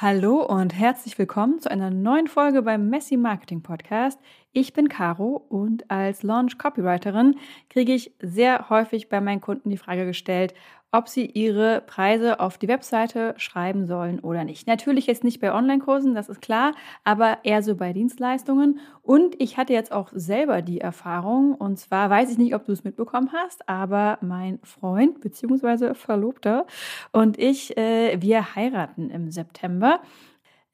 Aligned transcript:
Hallo 0.00 0.44
und 0.46 0.78
herzlich 0.78 1.18
willkommen 1.18 1.58
zu 1.58 1.68
einer 1.72 1.90
neuen 1.90 2.28
Folge 2.28 2.62
beim 2.62 2.88
Messy 2.88 3.16
Marketing 3.16 3.64
Podcast. 3.64 4.20
Ich 4.52 4.72
bin 4.72 4.88
Caro 4.88 5.44
und 5.48 5.90
als 5.90 6.22
Launch 6.22 6.56
Copywriterin 6.56 7.36
kriege 7.68 7.92
ich 7.92 8.12
sehr 8.20 8.70
häufig 8.70 9.08
bei 9.10 9.20
meinen 9.20 9.42
Kunden 9.42 9.68
die 9.68 9.76
Frage 9.76 10.06
gestellt, 10.06 10.54
ob 10.90 11.08
sie 11.08 11.26
ihre 11.26 11.82
Preise 11.82 12.40
auf 12.40 12.56
die 12.56 12.68
Webseite 12.68 13.34
schreiben 13.36 13.86
sollen 13.86 14.20
oder 14.20 14.44
nicht. 14.44 14.66
Natürlich 14.66 15.06
jetzt 15.06 15.22
nicht 15.22 15.38
bei 15.38 15.52
Online-Kursen, 15.52 16.14
das 16.14 16.30
ist 16.30 16.40
klar, 16.40 16.72
aber 17.04 17.38
eher 17.42 17.62
so 17.62 17.76
bei 17.76 17.92
Dienstleistungen. 17.92 18.80
Und 19.02 19.34
ich 19.38 19.58
hatte 19.58 19.74
jetzt 19.74 19.92
auch 19.92 20.08
selber 20.14 20.62
die 20.62 20.80
Erfahrung, 20.80 21.54
und 21.54 21.78
zwar 21.78 22.08
weiß 22.08 22.32
ich 22.32 22.38
nicht, 22.38 22.54
ob 22.54 22.64
du 22.64 22.72
es 22.72 22.84
mitbekommen 22.84 23.30
hast, 23.34 23.68
aber 23.68 24.18
mein 24.22 24.60
Freund 24.62 25.20
bzw. 25.20 25.92
Verlobter 25.92 26.66
und 27.12 27.38
ich, 27.38 27.76
äh, 27.76 28.16
wir 28.22 28.54
heiraten 28.54 29.10
im 29.10 29.30
September. 29.30 30.00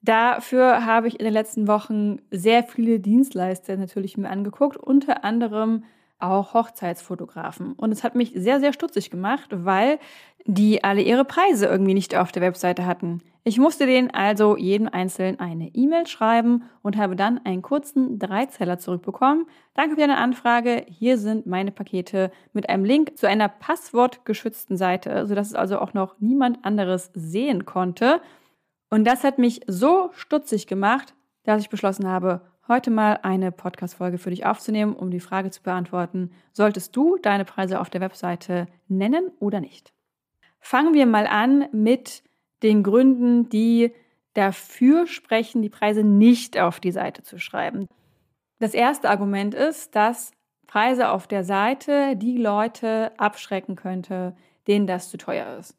Dafür 0.04 0.84
habe 0.84 1.08
ich 1.08 1.18
in 1.18 1.24
den 1.24 1.32
letzten 1.32 1.66
Wochen 1.66 2.18
sehr 2.30 2.62
viele 2.62 3.00
Dienstleister 3.00 3.76
natürlich 3.78 4.18
mir 4.18 4.28
angeguckt, 4.28 4.76
unter 4.76 5.24
anderem 5.24 5.84
auch 6.18 6.52
Hochzeitsfotografen. 6.52 7.72
Und 7.72 7.90
es 7.90 8.04
hat 8.04 8.14
mich 8.14 8.32
sehr, 8.34 8.60
sehr 8.60 8.74
stutzig 8.74 9.10
gemacht, 9.10 9.48
weil 9.50 9.98
die 10.44 10.84
alle 10.84 11.00
ihre 11.00 11.24
Preise 11.24 11.66
irgendwie 11.66 11.94
nicht 11.94 12.14
auf 12.16 12.32
der 12.32 12.42
Webseite 12.42 12.84
hatten. 12.84 13.22
Ich 13.44 13.58
musste 13.58 13.86
denen 13.86 14.10
also 14.10 14.58
jedem 14.58 14.88
Einzelnen 14.88 15.40
eine 15.40 15.68
E-Mail 15.74 16.06
schreiben 16.06 16.64
und 16.82 16.98
habe 16.98 17.16
dann 17.16 17.40
einen 17.44 17.62
kurzen 17.62 18.18
Dreizeiler 18.18 18.78
zurückbekommen. 18.78 19.46
Danke 19.72 19.94
für 19.94 20.00
deine 20.00 20.18
Anfrage. 20.18 20.84
Hier 20.88 21.16
sind 21.16 21.46
meine 21.46 21.70
Pakete 21.70 22.30
mit 22.52 22.68
einem 22.68 22.84
Link 22.84 23.16
zu 23.16 23.26
einer 23.26 23.48
passwortgeschützten 23.48 24.76
Seite, 24.76 25.26
sodass 25.26 25.48
es 25.48 25.54
also 25.54 25.78
auch 25.78 25.94
noch 25.94 26.16
niemand 26.20 26.62
anderes 26.62 27.10
sehen 27.14 27.64
konnte. 27.64 28.20
Und 28.94 29.02
das 29.06 29.24
hat 29.24 29.38
mich 29.38 29.60
so 29.66 30.10
stutzig 30.12 30.68
gemacht, 30.68 31.16
dass 31.42 31.60
ich 31.60 31.68
beschlossen 31.68 32.06
habe, 32.06 32.42
heute 32.68 32.92
mal 32.92 33.18
eine 33.24 33.50
Podcast-Folge 33.50 34.18
für 34.18 34.30
dich 34.30 34.46
aufzunehmen, 34.46 34.94
um 34.94 35.10
die 35.10 35.18
Frage 35.18 35.50
zu 35.50 35.64
beantworten, 35.64 36.30
solltest 36.52 36.94
du 36.94 37.16
deine 37.20 37.44
Preise 37.44 37.80
auf 37.80 37.90
der 37.90 38.00
Webseite 38.00 38.68
nennen 38.86 39.32
oder 39.40 39.58
nicht? 39.58 39.92
Fangen 40.60 40.94
wir 40.94 41.06
mal 41.06 41.26
an 41.26 41.66
mit 41.72 42.22
den 42.62 42.84
Gründen, 42.84 43.48
die 43.48 43.92
dafür 44.34 45.08
sprechen, 45.08 45.60
die 45.60 45.70
Preise 45.70 46.04
nicht 46.04 46.56
auf 46.56 46.78
die 46.78 46.92
Seite 46.92 47.24
zu 47.24 47.40
schreiben. 47.40 47.88
Das 48.60 48.74
erste 48.74 49.10
Argument 49.10 49.54
ist, 49.54 49.96
dass 49.96 50.30
Preise 50.68 51.08
auf 51.08 51.26
der 51.26 51.42
Seite 51.42 52.14
die 52.14 52.38
Leute 52.38 53.10
abschrecken 53.18 53.74
könnte, 53.74 54.36
denen 54.68 54.86
das 54.86 55.10
zu 55.10 55.16
teuer 55.16 55.58
ist. 55.58 55.76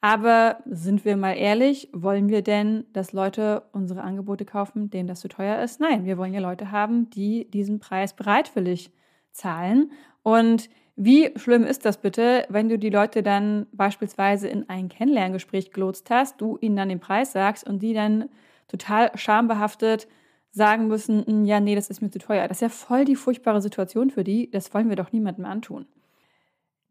Aber 0.00 0.58
sind 0.66 1.04
wir 1.04 1.16
mal 1.16 1.32
ehrlich, 1.32 1.88
wollen 1.92 2.28
wir 2.28 2.42
denn, 2.42 2.84
dass 2.92 3.12
Leute 3.12 3.64
unsere 3.72 4.02
Angebote 4.02 4.44
kaufen, 4.44 4.90
denen 4.90 5.08
das 5.08 5.20
zu 5.20 5.28
teuer 5.28 5.60
ist? 5.60 5.80
Nein, 5.80 6.04
wir 6.04 6.18
wollen 6.18 6.32
ja 6.32 6.40
Leute 6.40 6.70
haben, 6.70 7.10
die 7.10 7.50
diesen 7.50 7.80
Preis 7.80 8.14
bereitwillig 8.14 8.92
zahlen. 9.32 9.90
Und 10.22 10.70
wie 10.94 11.32
schlimm 11.36 11.64
ist 11.64 11.84
das 11.84 11.96
bitte, 12.00 12.44
wenn 12.48 12.68
du 12.68 12.78
die 12.78 12.90
Leute 12.90 13.22
dann 13.22 13.66
beispielsweise 13.72 14.48
in 14.48 14.68
ein 14.68 14.88
Kennenlerngespräch 14.88 15.72
gelotst 15.72 16.10
hast, 16.10 16.40
du 16.40 16.58
ihnen 16.60 16.76
dann 16.76 16.88
den 16.88 17.00
Preis 17.00 17.32
sagst 17.32 17.66
und 17.66 17.82
die 17.82 17.94
dann 17.94 18.28
total 18.68 19.10
schambehaftet 19.16 20.06
sagen 20.50 20.88
müssen, 20.88 21.24
hm, 21.26 21.44
ja, 21.44 21.60
nee, 21.60 21.74
das 21.74 21.90
ist 21.90 22.02
mir 22.02 22.10
zu 22.10 22.18
teuer. 22.18 22.46
Das 22.48 22.58
ist 22.58 22.62
ja 22.62 22.68
voll 22.68 23.04
die 23.04 23.16
furchtbare 23.16 23.62
Situation 23.62 24.10
für 24.10 24.24
die. 24.24 24.50
Das 24.50 24.72
wollen 24.74 24.88
wir 24.88 24.96
doch 24.96 25.12
niemandem 25.12 25.44
antun. 25.44 25.86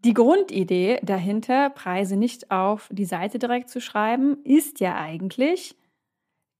Die 0.07 0.13
Grundidee 0.13 1.01
dahinter, 1.03 1.69
Preise 1.69 2.15
nicht 2.15 2.49
auf 2.49 2.87
die 2.93 3.03
Seite 3.03 3.39
direkt 3.39 3.69
zu 3.69 3.81
schreiben, 3.81 4.41
ist 4.45 4.79
ja 4.79 4.95
eigentlich, 4.95 5.75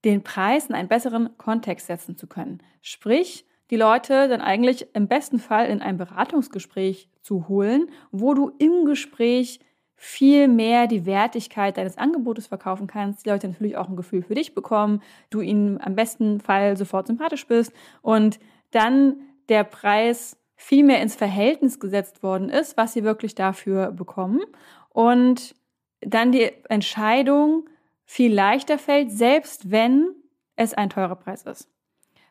den 0.03 0.21
Preis 0.21 0.65
in 0.65 0.75
einen 0.75 0.89
besseren 0.89 1.29
Kontext 1.37 1.87
setzen 1.87 2.17
zu 2.17 2.27
können. 2.27 2.61
Sprich, 2.81 3.45
die 3.69 3.77
Leute 3.77 4.27
dann 4.27 4.41
eigentlich 4.41 4.93
im 4.93 5.07
besten 5.07 5.39
Fall 5.39 5.67
in 5.67 5.81
ein 5.81 5.95
Beratungsgespräch 5.95 7.07
zu 7.21 7.47
holen, 7.47 7.89
wo 8.11 8.33
du 8.33 8.51
im 8.59 8.83
Gespräch 8.83 9.61
viel 9.95 10.49
mehr 10.49 10.87
die 10.87 11.05
Wertigkeit 11.05 11.77
deines 11.77 11.97
Angebotes 11.97 12.47
verkaufen 12.47 12.87
kannst, 12.87 13.25
die 13.25 13.29
Leute 13.29 13.47
natürlich 13.47 13.77
auch 13.77 13.87
ein 13.87 13.95
Gefühl 13.95 14.23
für 14.23 14.35
dich 14.35 14.55
bekommen, 14.55 15.01
du 15.29 15.39
ihnen 15.39 15.79
am 15.79 15.95
besten 15.95 16.41
Fall 16.41 16.75
sofort 16.75 17.07
sympathisch 17.07 17.47
bist 17.47 17.71
und 18.01 18.39
dann 18.71 19.21
der 19.47 19.63
Preis 19.63 20.35
viel 20.57 20.83
mehr 20.83 21.01
ins 21.01 21.15
Verhältnis 21.15 21.79
gesetzt 21.79 22.23
worden 22.23 22.49
ist, 22.49 22.75
was 22.75 22.93
sie 22.93 23.03
wirklich 23.03 23.35
dafür 23.35 23.91
bekommen. 23.91 24.41
Und 24.89 25.55
dann 26.01 26.31
die 26.31 26.51
Entscheidung 26.67 27.69
viel 28.05 28.33
leichter 28.33 28.77
fällt, 28.77 29.11
selbst 29.11 29.71
wenn 29.71 30.15
es 30.55 30.73
ein 30.73 30.89
teurer 30.89 31.15
Preis 31.15 31.43
ist. 31.43 31.69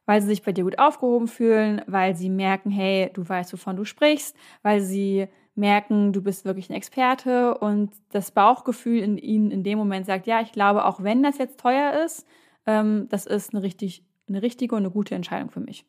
Weil 0.04 0.20
sie 0.20 0.28
sich 0.28 0.42
bei 0.42 0.52
dir 0.52 0.64
gut 0.64 0.78
aufgehoben 0.78 1.28
fühlen, 1.28 1.82
weil 1.86 2.16
sie 2.16 2.28
merken, 2.28 2.70
hey, 2.70 3.10
du 3.12 3.26
weißt, 3.26 3.52
wovon 3.52 3.76
du 3.76 3.84
sprichst, 3.84 4.36
weil 4.62 4.80
sie 4.80 5.28
merken, 5.54 6.12
du 6.12 6.22
bist 6.22 6.44
wirklich 6.44 6.68
ein 6.68 6.74
Experte 6.74 7.56
und 7.58 7.90
das 8.10 8.30
Bauchgefühl 8.30 9.00
in 9.00 9.18
ihnen 9.18 9.50
in 9.50 9.62
dem 9.62 9.78
Moment 9.78 10.06
sagt, 10.06 10.26
ja, 10.26 10.40
ich 10.40 10.52
glaube, 10.52 10.84
auch 10.84 11.02
wenn 11.02 11.22
das 11.22 11.38
jetzt 11.38 11.58
teuer 11.58 12.04
ist, 12.04 12.26
ähm, 12.66 13.06
das 13.08 13.26
ist 13.26 13.54
eine, 13.54 13.62
richtig, 13.62 14.04
eine 14.28 14.42
richtige 14.42 14.74
und 14.74 14.82
eine 14.82 14.90
gute 14.90 15.14
Entscheidung 15.14 15.50
für 15.50 15.60
mich. 15.60 15.86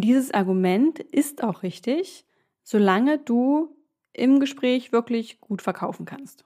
Dieses 0.00 0.32
Argument 0.34 0.98
ist 0.98 1.42
auch 1.42 1.62
richtig, 1.62 2.26
solange 2.62 3.18
du 3.18 3.74
im 4.12 4.40
Gespräch 4.40 4.92
wirklich 4.92 5.40
gut 5.40 5.62
verkaufen 5.62 6.04
kannst. 6.04 6.44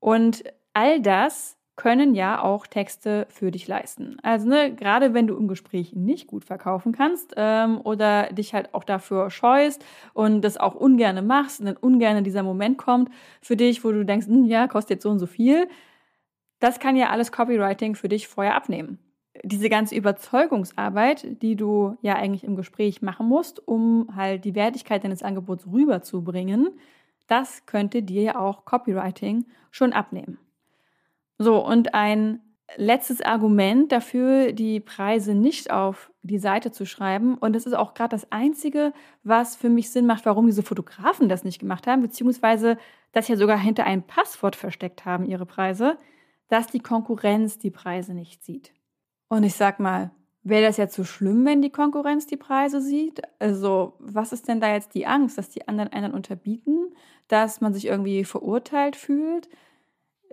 Und 0.00 0.44
all 0.74 1.00
das 1.00 1.56
können 1.76 2.14
ja 2.14 2.42
auch 2.42 2.66
Texte 2.66 3.26
für 3.30 3.50
dich 3.50 3.66
leisten. 3.66 4.18
Also 4.22 4.48
ne, 4.48 4.74
gerade 4.74 5.14
wenn 5.14 5.26
du 5.26 5.36
im 5.36 5.48
Gespräch 5.48 5.94
nicht 5.94 6.26
gut 6.26 6.44
verkaufen 6.44 6.92
kannst 6.92 7.34
ähm, 7.36 7.80
oder 7.82 8.32
dich 8.32 8.52
halt 8.52 8.74
auch 8.74 8.84
dafür 8.84 9.30
scheust 9.30 9.84
und 10.12 10.42
das 10.42 10.56
auch 10.56 10.74
ungerne 10.74 11.22
machst 11.22 11.60
und 11.60 11.66
dann 11.66 11.76
ungerne 11.76 12.22
dieser 12.22 12.42
Moment 12.42 12.78
kommt 12.78 13.10
für 13.40 13.56
dich, 13.56 13.82
wo 13.82 13.90
du 13.92 14.04
denkst, 14.04 14.26
hm, 14.26 14.44
ja, 14.44 14.68
kostet 14.68 14.96
jetzt 14.96 15.02
so 15.04 15.10
und 15.10 15.18
so 15.18 15.26
viel, 15.26 15.68
das 16.60 16.78
kann 16.78 16.96
ja 16.96 17.08
alles 17.08 17.32
Copywriting 17.32 17.94
für 17.94 18.08
dich 18.08 18.28
vorher 18.28 18.54
abnehmen 18.54 18.98
diese 19.42 19.68
ganze 19.68 19.96
Überzeugungsarbeit, 19.96 21.42
die 21.42 21.56
du 21.56 21.96
ja 22.02 22.14
eigentlich 22.14 22.44
im 22.44 22.56
Gespräch 22.56 23.02
machen 23.02 23.26
musst, 23.26 23.66
um 23.66 24.08
halt 24.14 24.44
die 24.44 24.54
Wertigkeit 24.54 25.02
deines 25.02 25.22
Angebots 25.22 25.66
rüberzubringen, 25.66 26.68
das 27.26 27.66
könnte 27.66 28.02
dir 28.02 28.22
ja 28.22 28.38
auch 28.38 28.64
Copywriting 28.64 29.46
schon 29.70 29.92
abnehmen. 29.92 30.38
So, 31.38 31.64
und 31.64 31.94
ein 31.94 32.40
letztes 32.76 33.20
Argument 33.20 33.92
dafür, 33.92 34.52
die 34.52 34.80
Preise 34.80 35.34
nicht 35.34 35.70
auf 35.70 36.10
die 36.22 36.38
Seite 36.38 36.70
zu 36.70 36.86
schreiben, 36.86 37.36
und 37.36 37.54
das 37.54 37.66
ist 37.66 37.74
auch 37.74 37.94
gerade 37.94 38.10
das 38.10 38.30
Einzige, 38.30 38.92
was 39.22 39.56
für 39.56 39.68
mich 39.68 39.90
Sinn 39.90 40.06
macht, 40.06 40.26
warum 40.26 40.46
diese 40.46 40.62
Fotografen 40.62 41.28
das 41.28 41.44
nicht 41.44 41.58
gemacht 41.58 41.86
haben, 41.86 42.02
beziehungsweise 42.02 42.78
das 43.12 43.28
ja 43.28 43.36
sogar 43.36 43.58
hinter 43.58 43.84
einem 43.84 44.02
Passwort 44.02 44.56
versteckt 44.56 45.04
haben, 45.04 45.26
ihre 45.26 45.46
Preise, 45.46 45.98
dass 46.48 46.66
die 46.68 46.80
Konkurrenz 46.80 47.58
die 47.58 47.70
Preise 47.70 48.14
nicht 48.14 48.44
sieht. 48.44 48.72
Und 49.28 49.42
ich 49.42 49.54
sag 49.54 49.80
mal, 49.80 50.10
wäre 50.42 50.66
das 50.66 50.76
jetzt 50.76 50.94
so 50.94 51.04
schlimm, 51.04 51.44
wenn 51.44 51.62
die 51.62 51.70
Konkurrenz 51.70 52.26
die 52.26 52.36
Preise 52.36 52.80
sieht? 52.80 53.22
Also, 53.38 53.94
was 53.98 54.32
ist 54.32 54.46
denn 54.46 54.60
da 54.60 54.72
jetzt 54.72 54.94
die 54.94 55.06
Angst, 55.06 55.38
dass 55.38 55.48
die 55.48 55.66
anderen 55.66 55.92
einen 55.92 56.12
unterbieten, 56.12 56.94
dass 57.28 57.60
man 57.60 57.74
sich 57.74 57.86
irgendwie 57.86 58.24
verurteilt 58.24 58.96
fühlt? 58.96 59.48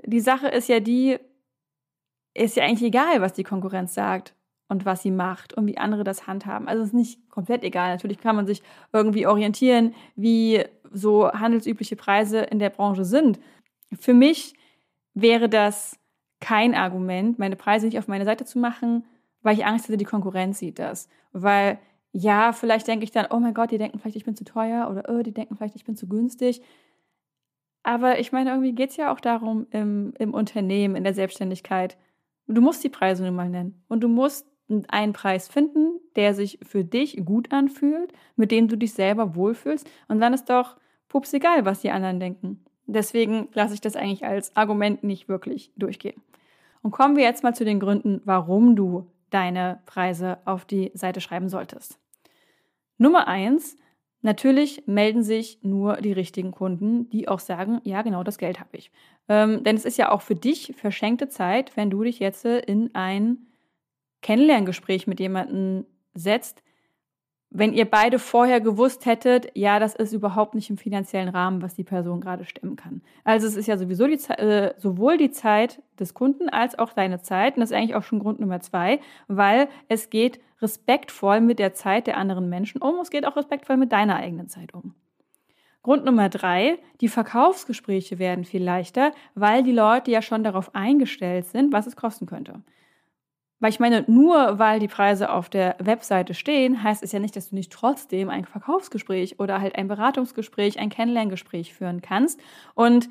Die 0.05 0.19
Sache 0.19 0.47
ist 0.47 0.67
ja 0.67 0.79
die, 0.79 1.17
ist 2.33 2.57
ja 2.57 2.63
eigentlich 2.63 2.83
egal, 2.83 3.21
was 3.21 3.33
die 3.33 3.43
Konkurrenz 3.43 3.93
sagt 3.93 4.35
und 4.67 4.85
was 4.85 5.01
sie 5.01 5.11
macht 5.11 5.53
und 5.53 5.67
wie 5.67 5.77
andere 5.77 6.03
das 6.03 6.27
handhaben. 6.27 6.67
Also 6.67 6.83
es 6.83 6.89
ist 6.89 6.95
nicht 6.95 7.29
komplett 7.29 7.63
egal. 7.63 7.91
Natürlich 7.91 8.19
kann 8.19 8.35
man 8.35 8.47
sich 8.47 8.61
irgendwie 8.93 9.27
orientieren, 9.27 9.95
wie 10.15 10.63
so 10.91 11.31
handelsübliche 11.31 11.95
Preise 11.95 12.39
in 12.39 12.59
der 12.59 12.69
Branche 12.69 13.05
sind. 13.05 13.39
Für 13.99 14.13
mich 14.13 14.55
wäre 15.13 15.49
das 15.49 15.97
kein 16.41 16.75
Argument, 16.75 17.39
meine 17.39 17.55
Preise 17.55 17.85
nicht 17.85 17.97
auf 17.97 18.09
meine 18.09 18.25
Seite 18.25 18.43
zu 18.43 18.59
machen, 18.59 19.05
weil 19.41 19.55
ich 19.55 19.65
Angst 19.65 19.87
hätte, 19.87 19.97
die 19.97 20.05
Konkurrenz 20.05 20.59
sieht 20.59 20.79
das. 20.79 21.07
Weil 21.31 21.79
ja, 22.11 22.51
vielleicht 22.51 22.87
denke 22.87 23.05
ich 23.05 23.11
dann, 23.11 23.27
oh 23.29 23.39
mein 23.39 23.53
Gott, 23.53 23.71
die 23.71 23.77
denken 23.77 23.99
vielleicht, 23.99 24.17
ich 24.17 24.25
bin 24.25 24.35
zu 24.35 24.43
teuer 24.43 24.89
oder 24.91 25.05
oh, 25.07 25.21
die 25.21 25.33
denken 25.33 25.55
vielleicht, 25.55 25.75
ich 25.75 25.85
bin 25.85 25.95
zu 25.95 26.07
günstig. 26.09 26.61
Aber 27.83 28.19
ich 28.19 28.31
meine, 28.31 28.51
irgendwie 28.51 28.73
geht 28.73 28.89
es 28.91 28.97
ja 28.97 29.13
auch 29.13 29.19
darum 29.19 29.65
im, 29.71 30.13
im 30.19 30.33
Unternehmen, 30.33 30.95
in 30.95 31.03
der 31.03 31.13
Selbstständigkeit. 31.13 31.97
Du 32.47 32.61
musst 32.61 32.83
die 32.83 32.89
Preise 32.89 33.23
nun 33.23 33.35
mal 33.35 33.49
nennen. 33.49 33.83
Und 33.87 34.01
du 34.01 34.07
musst 34.07 34.45
einen 34.89 35.13
Preis 35.13 35.47
finden, 35.47 35.99
der 36.15 36.33
sich 36.33 36.59
für 36.63 36.83
dich 36.83 37.23
gut 37.25 37.51
anfühlt, 37.51 38.13
mit 38.35 38.51
dem 38.51 38.67
du 38.67 38.77
dich 38.77 38.93
selber 38.93 39.35
wohlfühlst. 39.35 39.89
Und 40.07 40.19
dann 40.19 40.33
ist 40.33 40.49
doch 40.49 40.77
pups 41.07 41.33
egal, 41.33 41.65
was 41.65 41.81
die 41.81 41.91
anderen 41.91 42.19
denken. 42.19 42.63
Deswegen 42.85 43.47
lasse 43.53 43.73
ich 43.73 43.81
das 43.81 43.95
eigentlich 43.95 44.25
als 44.25 44.55
Argument 44.55 45.03
nicht 45.03 45.29
wirklich 45.29 45.71
durchgehen. 45.75 46.21
Und 46.81 46.91
kommen 46.91 47.15
wir 47.15 47.23
jetzt 47.23 47.43
mal 47.43 47.53
zu 47.53 47.65
den 47.65 47.79
Gründen, 47.79 48.21
warum 48.25 48.75
du 48.75 49.11
deine 49.29 49.81
Preise 49.85 50.39
auf 50.45 50.65
die 50.65 50.91
Seite 50.93 51.21
schreiben 51.21 51.49
solltest. 51.49 51.99
Nummer 52.97 53.27
eins, 53.27 53.77
natürlich 54.21 54.83
melden 54.87 55.23
sich 55.23 55.59
nur 55.63 55.97
die 55.97 56.11
richtigen 56.11 56.51
Kunden, 56.51 57.09
die 57.09 57.27
auch 57.27 57.39
sagen, 57.39 57.81
ja, 57.83 58.01
genau 58.01 58.23
das 58.23 58.37
Geld 58.37 58.59
habe 58.59 58.77
ich. 58.77 58.91
Ähm, 59.29 59.63
denn 59.63 59.75
es 59.75 59.85
ist 59.85 59.97
ja 59.97 60.11
auch 60.11 60.21
für 60.21 60.35
dich 60.35 60.73
verschenkte 60.75 61.29
Zeit, 61.29 61.75
wenn 61.77 61.89
du 61.89 62.03
dich 62.03 62.19
jetzt 62.19 62.45
in 62.45 62.93
ein 62.93 63.47
Kennenlerngespräch 64.21 65.07
mit 65.07 65.19
jemandem 65.19 65.85
setzt, 66.13 66.61
wenn 67.53 67.73
ihr 67.73 67.83
beide 67.83 68.17
vorher 68.17 68.61
gewusst 68.61 69.05
hättet, 69.05 69.51
ja, 69.55 69.77
das 69.79 69.93
ist 69.93 70.13
überhaupt 70.13 70.55
nicht 70.55 70.69
im 70.69 70.77
finanziellen 70.77 71.27
Rahmen, 71.27 71.61
was 71.61 71.75
die 71.75 71.83
Person 71.83 72.21
gerade 72.21 72.45
stemmen 72.45 72.77
kann. 72.77 73.01
Also 73.25 73.45
es 73.45 73.57
ist 73.57 73.67
ja 73.67 73.77
sowieso 73.77 74.07
die, 74.07 74.17
äh, 74.29 74.73
sowohl 74.77 75.17
die 75.17 75.31
Zeit 75.31 75.81
des 75.99 76.13
Kunden 76.13 76.47
als 76.47 76.79
auch 76.79 76.93
deine 76.93 77.21
Zeit. 77.21 77.55
Und 77.55 77.59
das 77.59 77.71
ist 77.71 77.77
eigentlich 77.77 77.95
auch 77.95 78.03
schon 78.03 78.19
Grund 78.19 78.39
Nummer 78.39 78.61
zwei, 78.61 79.01
weil 79.27 79.67
es 79.89 80.09
geht 80.09 80.39
respektvoll 80.61 81.41
mit 81.41 81.59
der 81.59 81.73
Zeit 81.73 82.07
der 82.07 82.17
anderen 82.17 82.47
Menschen 82.47 82.81
um. 82.81 82.99
Es 83.01 83.09
geht 83.09 83.25
auch 83.27 83.35
respektvoll 83.35 83.75
mit 83.75 83.91
deiner 83.91 84.15
eigenen 84.15 84.47
Zeit 84.47 84.73
um. 84.73 84.95
Grund 85.83 86.05
Nummer 86.05 86.29
drei, 86.29 86.79
die 87.01 87.09
Verkaufsgespräche 87.09 88.17
werden 88.17 88.45
viel 88.45 88.63
leichter, 88.63 89.11
weil 89.35 89.63
die 89.63 89.71
Leute 89.73 90.11
ja 90.11 90.21
schon 90.21 90.45
darauf 90.45 90.73
eingestellt 90.73 91.47
sind, 91.47 91.73
was 91.73 91.85
es 91.85 91.97
kosten 91.97 92.27
könnte. 92.27 92.61
Weil 93.61 93.69
ich 93.69 93.79
meine, 93.79 94.03
nur 94.07 94.57
weil 94.57 94.79
die 94.79 94.87
Preise 94.87 95.29
auf 95.29 95.47
der 95.47 95.75
Webseite 95.79 96.33
stehen, 96.33 96.83
heißt 96.83 97.03
es 97.03 97.11
ja 97.11 97.19
nicht, 97.19 97.35
dass 97.35 97.49
du 97.49 97.55
nicht 97.55 97.71
trotzdem 97.71 98.29
ein 98.29 98.45
Verkaufsgespräch 98.45 99.39
oder 99.39 99.61
halt 99.61 99.75
ein 99.75 99.87
Beratungsgespräch, 99.87 100.79
ein 100.79 100.89
Kennenlerngespräch 100.89 101.71
führen 101.73 102.01
kannst. 102.01 102.39
Und 102.73 103.09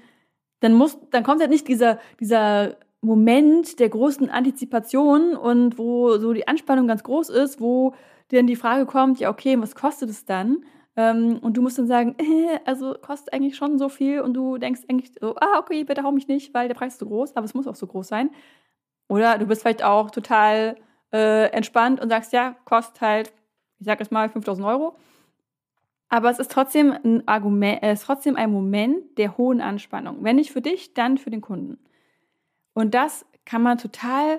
dann 0.59 0.75
muss, 0.75 0.99
dann 1.13 1.23
kommt 1.23 1.41
halt 1.41 1.51
nicht 1.51 1.69
dieser, 1.69 2.01
dieser 2.19 2.77
Moment 3.01 3.79
der 3.79 3.89
großen 3.89 4.29
Antizipation 4.29 5.37
und 5.37 5.79
wo 5.79 6.19
so 6.19 6.33
die 6.33 6.49
Anspannung 6.49 6.89
ganz 6.89 7.05
groß 7.05 7.31
ist, 7.31 7.61
wo 7.61 7.95
dann 8.33 8.49
die 8.49 8.57
Frage 8.57 8.87
kommt, 8.87 9.21
ja, 9.21 9.31
okay, 9.31 9.57
was 9.61 9.77
kostet 9.77 10.11
es 10.11 10.25
dann? 10.25 10.65
Ähm, 10.97 11.39
und 11.41 11.57
du 11.57 11.63
musst 11.63 11.79
dann 11.79 11.87
sagen, 11.87 12.17
äh, 12.19 12.59
also 12.65 12.95
kostet 13.01 13.33
eigentlich 13.33 13.57
schon 13.57 13.79
so 13.79 13.89
viel 13.89 14.21
und 14.21 14.35
du 14.35 14.59
denkst 14.59 14.83
eigentlich 14.89 15.13
so, 15.21 15.37
ah, 15.37 15.59
okay, 15.61 15.85
bitte 15.85 16.03
hau 16.03 16.11
mich 16.11 16.27
nicht, 16.27 16.53
weil 16.55 16.67
der 16.67 16.75
Preis 16.75 16.95
ist 16.95 16.99
zu 16.99 17.07
groß, 17.07 17.37
aber 17.37 17.45
es 17.45 17.55
muss 17.55 17.67
auch 17.69 17.77
so 17.77 17.87
groß 17.87 18.09
sein. 18.09 18.31
Oder 19.11 19.39
du 19.39 19.47
bist 19.47 19.63
vielleicht 19.63 19.83
auch 19.83 20.13
total 20.13 20.77
äh, 21.13 21.51
entspannt 21.51 22.01
und 22.01 22.11
sagst, 22.11 22.33
ja, 22.33 22.55
kostet 22.65 23.01
halt, 23.01 23.33
ich 23.81 23.87
sag 23.87 23.99
jetzt 23.99 24.13
mal 24.13 24.29
5000 24.29 24.65
Euro. 24.65 24.97
Aber 26.09 26.31
es 26.31 26.39
ist 26.39 26.53
trotzdem 26.53 26.93
ein 26.93 27.27
Argument, 27.27 27.81
es 27.83 28.03
ist 28.03 28.07
trotzdem 28.07 28.37
ein 28.37 28.53
Moment 28.53 29.19
der 29.19 29.37
hohen 29.37 29.61
Anspannung. 29.61 30.23
Wenn 30.23 30.37
nicht 30.37 30.53
für 30.53 30.63
dich, 30.63 30.95
dann 30.95 31.19
für 31.19 31.31
den 31.31 31.41
Kunden. 31.41 31.79
Und 32.73 32.95
das 32.95 33.27
kann 33.45 33.63
man 33.63 33.79
total 33.79 34.39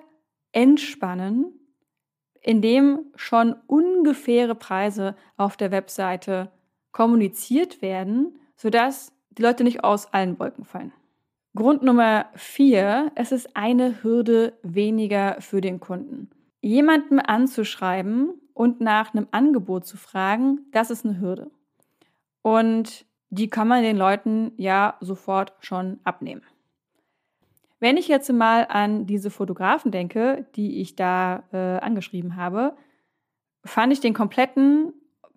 entspannen, 0.53 1.59
indem 2.39 3.11
schon 3.15 3.57
ungefähre 3.67 4.55
Preise 4.55 5.17
auf 5.35 5.57
der 5.57 5.71
Webseite 5.71 6.49
kommuniziert 6.93 7.81
werden, 7.81 8.39
sodass 8.55 9.11
die 9.31 9.41
Leute 9.41 9.65
nicht 9.65 9.83
aus 9.83 10.13
allen 10.13 10.39
Wolken 10.39 10.63
fallen. 10.63 10.93
Grund 11.53 11.83
Nummer 11.83 12.27
vier, 12.35 13.11
es 13.15 13.33
ist 13.33 13.57
eine 13.57 14.03
Hürde 14.03 14.53
weniger 14.63 15.35
für 15.41 15.59
den 15.59 15.81
Kunden. 15.81 16.29
Jemanden 16.61 17.19
anzuschreiben 17.19 18.39
und 18.53 18.79
nach 18.79 19.13
einem 19.13 19.27
Angebot 19.31 19.85
zu 19.85 19.97
fragen, 19.97 20.61
das 20.71 20.91
ist 20.91 21.05
eine 21.05 21.19
Hürde. 21.19 21.51
Und 22.41 23.05
die 23.29 23.49
kann 23.49 23.67
man 23.67 23.83
den 23.83 23.97
Leuten 23.97 24.53
ja 24.55 24.95
sofort 25.01 25.53
schon 25.59 25.99
abnehmen. 26.05 26.43
Wenn 27.81 27.97
ich 27.97 28.07
jetzt 28.07 28.31
mal 28.31 28.67
an 28.69 29.05
diese 29.05 29.29
Fotografen 29.29 29.91
denke, 29.91 30.45
die 30.55 30.79
ich 30.79 30.95
da 30.95 31.43
äh, 31.51 31.79
angeschrieben 31.79 32.37
habe, 32.37 32.77
fand 33.65 33.91
ich 33.91 33.99
den 33.99 34.13
kompletten 34.13 34.93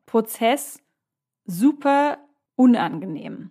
Prozess 0.07 0.81
super 1.45 2.19
unangenehm. 2.55 3.51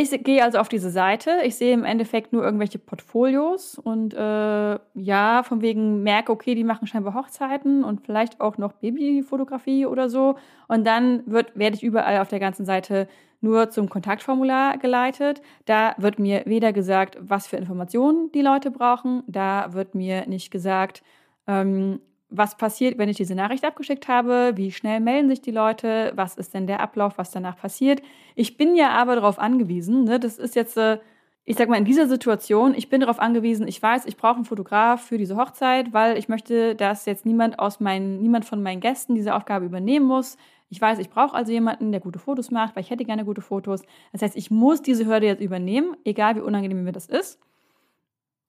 Ich 0.00 0.24
gehe 0.24 0.42
also 0.42 0.56
auf 0.56 0.70
diese 0.70 0.88
Seite. 0.88 1.40
Ich 1.44 1.56
sehe 1.56 1.74
im 1.74 1.84
Endeffekt 1.84 2.32
nur 2.32 2.42
irgendwelche 2.42 2.78
Portfolios 2.78 3.78
und 3.78 4.14
äh, 4.14 4.78
ja, 4.94 5.42
von 5.42 5.60
wegen 5.60 6.02
merke, 6.02 6.32
okay, 6.32 6.54
die 6.54 6.64
machen 6.64 6.86
scheinbar 6.86 7.12
Hochzeiten 7.12 7.84
und 7.84 8.00
vielleicht 8.00 8.40
auch 8.40 8.56
noch 8.56 8.72
Babyfotografie 8.72 9.84
oder 9.84 10.08
so. 10.08 10.36
Und 10.68 10.86
dann 10.86 11.22
wird, 11.26 11.52
werde 11.54 11.76
ich 11.76 11.82
überall 11.82 12.18
auf 12.20 12.28
der 12.28 12.40
ganzen 12.40 12.64
Seite 12.64 13.08
nur 13.42 13.68
zum 13.68 13.90
Kontaktformular 13.90 14.78
geleitet. 14.78 15.42
Da 15.66 15.94
wird 15.98 16.18
mir 16.18 16.44
weder 16.46 16.72
gesagt, 16.72 17.18
was 17.20 17.46
für 17.46 17.58
Informationen 17.58 18.32
die 18.32 18.40
Leute 18.40 18.70
brauchen. 18.70 19.22
Da 19.26 19.74
wird 19.74 19.94
mir 19.94 20.26
nicht 20.26 20.50
gesagt, 20.50 21.02
ähm, 21.46 22.00
was 22.30 22.56
passiert, 22.56 22.96
wenn 22.98 23.08
ich 23.08 23.16
diese 23.16 23.34
Nachricht 23.34 23.64
abgeschickt 23.64 24.08
habe, 24.08 24.52
wie 24.54 24.72
schnell 24.72 25.00
melden 25.00 25.28
sich 25.28 25.42
die 25.42 25.50
Leute, 25.50 26.12
was 26.14 26.36
ist 26.36 26.54
denn 26.54 26.66
der 26.66 26.80
Ablauf, 26.80 27.18
was 27.18 27.30
danach 27.32 27.56
passiert. 27.56 28.02
Ich 28.36 28.56
bin 28.56 28.76
ja 28.76 28.90
aber 28.90 29.16
darauf 29.16 29.38
angewiesen, 29.38 30.04
ne, 30.04 30.20
das 30.20 30.38
ist 30.38 30.54
jetzt, 30.54 30.76
äh, 30.76 30.98
ich 31.44 31.56
sag 31.56 31.68
mal, 31.68 31.76
in 31.76 31.84
dieser 31.84 32.06
Situation, 32.06 32.74
ich 32.74 32.88
bin 32.88 33.00
darauf 33.00 33.18
angewiesen, 33.18 33.66
ich 33.66 33.82
weiß, 33.82 34.06
ich 34.06 34.16
brauche 34.16 34.36
einen 34.36 34.44
Fotograf 34.44 35.04
für 35.04 35.18
diese 35.18 35.36
Hochzeit, 35.36 35.92
weil 35.92 36.16
ich 36.16 36.28
möchte, 36.28 36.76
dass 36.76 37.06
jetzt 37.06 37.26
niemand 37.26 37.58
aus 37.58 37.80
meinen, 37.80 38.22
niemand 38.22 38.44
von 38.44 38.62
meinen 38.62 38.80
Gästen 38.80 39.14
diese 39.14 39.34
Aufgabe 39.34 39.66
übernehmen 39.66 40.06
muss. 40.06 40.36
Ich 40.68 40.80
weiß, 40.80 41.00
ich 41.00 41.10
brauche 41.10 41.34
also 41.34 41.50
jemanden, 41.50 41.90
der 41.90 42.00
gute 42.00 42.20
Fotos 42.20 42.52
macht, 42.52 42.76
weil 42.76 42.84
ich 42.84 42.90
hätte 42.90 43.04
gerne 43.04 43.24
gute 43.24 43.42
Fotos. 43.42 43.82
Das 44.12 44.22
heißt, 44.22 44.36
ich 44.36 44.52
muss 44.52 44.82
diese 44.82 45.06
Hürde 45.06 45.26
jetzt 45.26 45.42
übernehmen, 45.42 45.96
egal 46.04 46.36
wie 46.36 46.40
unangenehm 46.40 46.84
mir 46.84 46.92
das 46.92 47.06
ist. 47.06 47.40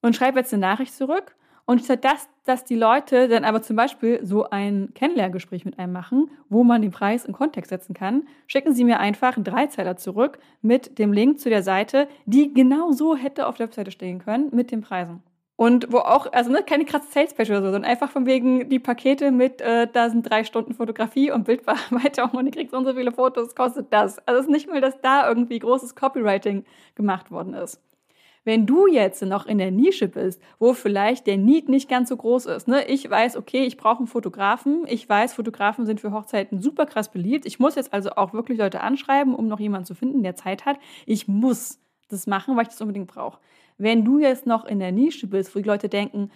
Und 0.02 0.14
schreibe 0.14 0.38
jetzt 0.38 0.52
eine 0.52 0.60
Nachricht 0.60 0.94
zurück 0.94 1.34
und 1.64 1.84
statt 1.84 2.04
das, 2.04 2.28
dass 2.44 2.64
die 2.64 2.74
Leute 2.74 3.28
dann 3.28 3.44
aber 3.44 3.62
zum 3.62 3.76
Beispiel 3.76 4.20
so 4.24 4.50
ein 4.50 4.90
Kennenlerngespräch 4.94 5.64
mit 5.64 5.78
einem 5.78 5.92
machen, 5.92 6.30
wo 6.48 6.64
man 6.64 6.82
den 6.82 6.90
Preis 6.90 7.24
in 7.24 7.32
Kontext 7.32 7.70
setzen 7.70 7.94
kann, 7.94 8.26
schicken 8.46 8.74
sie 8.74 8.84
mir 8.84 8.98
einfach 8.98 9.36
einen 9.36 9.44
Dreizeiler 9.44 9.96
zurück 9.96 10.38
mit 10.60 10.98
dem 10.98 11.12
Link 11.12 11.38
zu 11.38 11.50
der 11.50 11.62
Seite, 11.62 12.08
die 12.26 12.52
genau 12.52 12.90
so 12.90 13.16
hätte 13.16 13.46
auf 13.46 13.56
der 13.56 13.66
Webseite 13.66 13.92
stehen 13.92 14.18
können, 14.18 14.50
mit 14.52 14.72
den 14.72 14.80
Preisen. 14.80 15.22
Und 15.54 15.92
wo 15.92 15.98
auch, 15.98 16.32
also 16.32 16.50
ne, 16.50 16.64
keine 16.64 16.84
krasse 16.84 17.12
Salespage 17.12 17.50
oder 17.52 17.60
so, 17.60 17.70
sondern 17.70 17.84
einfach 17.84 18.10
von 18.10 18.26
wegen 18.26 18.68
die 18.68 18.80
Pakete 18.80 19.30
mit, 19.30 19.60
äh, 19.60 19.86
da 19.92 20.10
sind 20.10 20.28
drei 20.28 20.42
Stunden 20.42 20.74
Fotografie 20.74 21.30
und 21.30 21.44
Bildbearbeitung 21.44 22.30
und 22.30 22.52
so 22.70 22.76
und 22.76 22.84
so 22.84 22.94
viele 22.94 23.12
Fotos, 23.12 23.54
kostet 23.54 23.92
das. 23.92 24.18
Also 24.26 24.40
es 24.40 24.46
ist 24.46 24.52
nicht 24.52 24.68
mal, 24.68 24.80
dass 24.80 25.00
da 25.00 25.28
irgendwie 25.28 25.60
großes 25.60 25.94
Copywriting 25.94 26.64
gemacht 26.96 27.30
worden 27.30 27.54
ist. 27.54 27.80
Wenn 28.44 28.66
du 28.66 28.88
jetzt 28.88 29.22
noch 29.22 29.46
in 29.46 29.58
der 29.58 29.70
Nische 29.70 30.08
bist, 30.08 30.42
wo 30.58 30.72
vielleicht 30.72 31.26
der 31.26 31.36
Need 31.36 31.68
nicht 31.68 31.88
ganz 31.88 32.08
so 32.08 32.16
groß 32.16 32.46
ist, 32.46 32.66
ne? 32.66 32.84
ich 32.86 33.08
weiß, 33.08 33.36
okay, 33.36 33.64
ich 33.64 33.76
brauche 33.76 33.98
einen 33.98 34.06
Fotografen, 34.08 34.84
ich 34.88 35.08
weiß, 35.08 35.34
Fotografen 35.34 35.86
sind 35.86 36.00
für 36.00 36.12
Hochzeiten 36.12 36.60
super 36.60 36.86
krass 36.86 37.10
beliebt, 37.10 37.46
ich 37.46 37.60
muss 37.60 37.76
jetzt 37.76 37.92
also 37.92 38.10
auch 38.10 38.32
wirklich 38.32 38.58
Leute 38.58 38.80
anschreiben, 38.80 39.34
um 39.34 39.46
noch 39.46 39.60
jemanden 39.60 39.86
zu 39.86 39.94
finden, 39.94 40.22
der 40.22 40.34
Zeit 40.34 40.66
hat. 40.66 40.78
Ich 41.06 41.28
muss 41.28 41.78
das 42.08 42.26
machen, 42.26 42.56
weil 42.56 42.64
ich 42.64 42.70
das 42.70 42.80
unbedingt 42.80 43.08
brauche. 43.08 43.38
Wenn 43.78 44.04
du 44.04 44.18
jetzt 44.18 44.46
noch 44.46 44.64
in 44.64 44.80
der 44.80 44.92
Nische 44.92 45.26
bist, 45.26 45.54
wo 45.54 45.60
die 45.60 45.68
Leute 45.68 45.88
denken, 45.88 46.30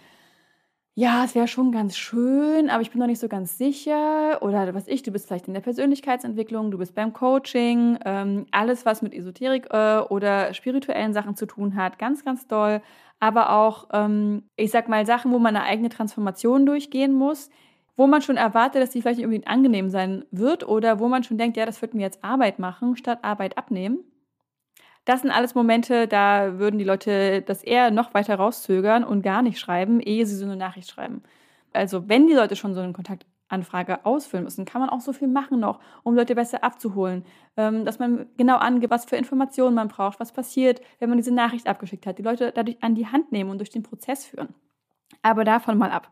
ja, 0.99 1.23
es 1.23 1.35
wäre 1.35 1.47
schon 1.47 1.71
ganz 1.71 1.95
schön, 1.95 2.71
aber 2.71 2.81
ich 2.81 2.89
bin 2.89 2.99
noch 2.99 3.05
nicht 3.05 3.19
so 3.19 3.27
ganz 3.27 3.55
sicher. 3.59 4.41
Oder 4.41 4.73
was 4.73 4.87
ich, 4.87 5.03
du 5.03 5.11
bist 5.11 5.27
vielleicht 5.27 5.47
in 5.47 5.53
der 5.53 5.61
Persönlichkeitsentwicklung, 5.61 6.71
du 6.71 6.79
bist 6.79 6.95
beim 6.95 7.13
Coaching, 7.13 7.99
ähm, 8.03 8.47
alles, 8.49 8.83
was 8.83 9.03
mit 9.03 9.13
Esoterik 9.13 9.67
äh, 9.69 9.99
oder 9.99 10.55
spirituellen 10.55 11.13
Sachen 11.13 11.35
zu 11.35 11.45
tun 11.45 11.75
hat, 11.75 11.99
ganz, 11.99 12.25
ganz 12.25 12.47
doll. 12.47 12.81
Aber 13.19 13.51
auch, 13.51 13.89
ähm, 13.93 14.49
ich 14.55 14.71
sag 14.71 14.89
mal, 14.89 15.05
Sachen, 15.05 15.31
wo 15.31 15.37
man 15.37 15.55
eine 15.55 15.65
eigene 15.65 15.89
Transformation 15.89 16.65
durchgehen 16.65 17.13
muss, 17.13 17.51
wo 17.95 18.07
man 18.07 18.23
schon 18.23 18.37
erwartet, 18.37 18.81
dass 18.81 18.89
die 18.89 19.03
vielleicht 19.03 19.17
nicht 19.17 19.27
unbedingt 19.27 19.47
angenehm 19.47 19.91
sein 19.91 20.25
wird 20.31 20.67
oder 20.67 20.99
wo 20.99 21.07
man 21.09 21.23
schon 21.23 21.37
denkt, 21.37 21.57
ja, 21.57 21.67
das 21.67 21.79
wird 21.79 21.93
mir 21.93 22.01
jetzt 22.01 22.23
Arbeit 22.23 22.57
machen, 22.57 22.95
statt 22.95 23.19
Arbeit 23.21 23.59
abnehmen. 23.59 23.99
Das 25.07 25.21
sind 25.21 25.31
alles 25.31 25.55
Momente, 25.55 26.05
da 26.05 26.59
würden 26.59 26.77
die 26.77 26.83
Leute 26.83 27.41
das 27.41 27.63
eher 27.63 27.91
noch 27.91 28.13
weiter 28.13 28.35
rauszögern 28.35 29.05
und 29.05 29.21
gar 29.21 29.41
nicht 29.41 29.57
schreiben, 29.57 30.01
ehe 30.01 30.25
sie 30.25 30.35
so 30.35 30.43
eine 30.43 30.57
Nachricht 30.57 30.89
schreiben. 30.89 31.23
Also 31.71 32.09
wenn 32.09 32.27
die 32.27 32.33
Leute 32.33 32.57
schon 32.57 32.73
so 32.73 32.81
eine 32.81 32.91
Kontaktanfrage 32.91 34.05
ausfüllen 34.05 34.43
müssen, 34.43 34.65
kann 34.65 34.81
man 34.81 34.89
auch 34.89 34.99
so 34.99 35.13
viel 35.13 35.29
machen 35.29 35.61
noch, 35.61 35.79
um 36.03 36.13
Leute 36.13 36.35
besser 36.35 36.61
abzuholen. 36.61 37.23
Ähm, 37.55 37.85
dass 37.85 37.99
man 37.99 38.25
genau 38.35 38.57
angibt, 38.57 38.91
was 38.91 39.05
für 39.05 39.15
Informationen 39.15 39.75
man 39.75 39.87
braucht, 39.87 40.19
was 40.19 40.33
passiert, 40.33 40.81
wenn 40.99 41.07
man 41.07 41.17
diese 41.17 41.33
Nachricht 41.33 41.67
abgeschickt 41.67 42.05
hat. 42.05 42.17
Die 42.17 42.23
Leute 42.23 42.51
dadurch 42.53 42.83
an 42.83 42.93
die 42.93 43.07
Hand 43.07 43.31
nehmen 43.31 43.49
und 43.49 43.59
durch 43.59 43.69
den 43.69 43.83
Prozess 43.83 44.25
führen. 44.25 44.49
Aber 45.21 45.45
davon 45.45 45.77
mal 45.77 45.91
ab 45.91 46.11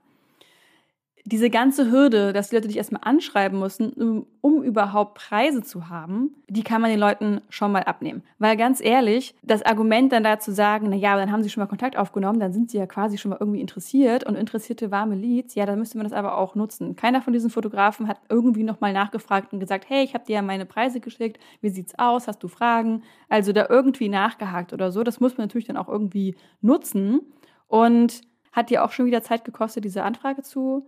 diese 1.28 1.50
ganze 1.50 1.90
Hürde, 1.92 2.34
dass 2.34 2.50
die 2.50 2.56
Leute 2.56 2.68
dich 2.68 2.78
erstmal 2.78 3.02
anschreiben 3.04 3.60
müssen, 3.60 3.92
um, 3.94 4.28
um, 4.42 4.64
überhaupt 4.64 5.16
Preise 5.16 5.64
zu 5.64 5.90
haben, 5.90 6.36
die 6.48 6.62
kann 6.62 6.82
man 6.82 6.92
den 6.92 7.00
Leuten 7.00 7.42
schon 7.50 7.72
mal 7.72 7.84
abnehmen. 7.84 8.22
Weil 8.38 8.56
ganz 8.56 8.80
ehrlich, 8.80 9.34
das 9.42 9.64
Argument 9.64 10.12
dann 10.12 10.24
da 10.24 10.40
zu 10.40 10.54
sagen, 10.54 10.88
na 10.90 10.96
ja, 10.96 11.18
dann 11.18 11.32
haben 11.32 11.42
sie 11.42 11.50
schon 11.50 11.62
mal 11.62 11.68
Kontakt 11.68 11.98
aufgenommen, 11.98 12.40
dann 12.40 12.54
sind 12.54 12.70
sie 12.70 12.78
ja 12.78 12.86
quasi 12.86 13.18
schon 13.18 13.30
mal 13.30 13.38
irgendwie 13.40 13.60
interessiert 13.60 14.24
und 14.24 14.36
interessierte 14.36 14.92
warme 14.92 15.16
Leads, 15.16 15.56
ja, 15.56 15.66
dann 15.66 15.80
müsste 15.80 15.98
man 15.98 16.06
das 16.06 16.14
aber 16.14 16.38
auch 16.38 16.54
nutzen. 16.54 16.96
Keiner 16.96 17.24
von 17.24 17.34
diesen 17.34 17.50
Fotografen 17.50 18.08
hat 18.08 18.20
irgendwie 18.30 18.64
nochmal 18.64 18.94
nachgefragt 18.94 19.52
und 19.52 19.60
gesagt, 19.60 19.86
hey, 19.90 20.04
ich 20.04 20.14
habe 20.14 20.26
dir 20.26 20.34
ja 20.34 20.42
meine 20.44 20.68
Preise 20.68 21.00
geschickt, 21.00 21.40
wie 21.62 21.70
sieht's 21.70 21.98
aus, 21.98 22.28
hast 22.28 22.44
du 22.44 22.48
Fragen? 22.48 23.02
Also 23.30 23.52
da 23.52 23.66
irgendwie 23.68 24.10
nachgehakt 24.10 24.74
oder 24.74 24.92
so, 24.92 25.02
das 25.04 25.20
muss 25.20 25.38
man 25.38 25.48
natürlich 25.48 25.68
dann 25.68 25.78
auch 25.78 25.90
irgendwie 25.90 26.36
nutzen 26.62 27.22
und 27.68 28.22
hat 28.52 28.70
dir 28.70 28.86
auch 28.86 28.92
schon 28.92 29.08
wieder 29.08 29.24
Zeit 29.24 29.44
gekostet, 29.44 29.86
diese 29.86 30.04
Anfrage 30.04 30.44
zu 30.44 30.86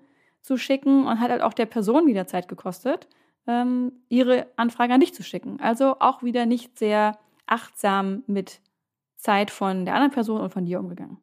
zu 0.48 0.58
schicken 0.58 1.06
und 1.06 1.20
hat 1.20 1.30
halt 1.30 1.42
auch 1.42 1.54
der 1.54 1.66
Person 1.66 2.08
wieder 2.08 2.26
Zeit 2.26 2.48
gekostet, 2.48 3.08
ähm, 3.48 3.92
ihre 4.08 4.48
Anfrage 4.56 4.94
an 4.94 5.02
dich 5.02 5.14
zu 5.14 5.22
schicken. 5.22 5.60
Also 5.60 5.98
auch 6.00 6.24
wieder 6.24 6.46
nicht 6.46 6.80
sehr 6.80 7.18
achtsam 7.46 8.24
mit 8.28 8.62
Zeit 9.18 9.52
von 9.52 9.84
der 9.86 9.94
anderen 9.94 10.14
Person 10.14 10.42
und 10.42 10.52
von 10.52 10.66
dir 10.66 10.80
umgegangen. 10.80 11.18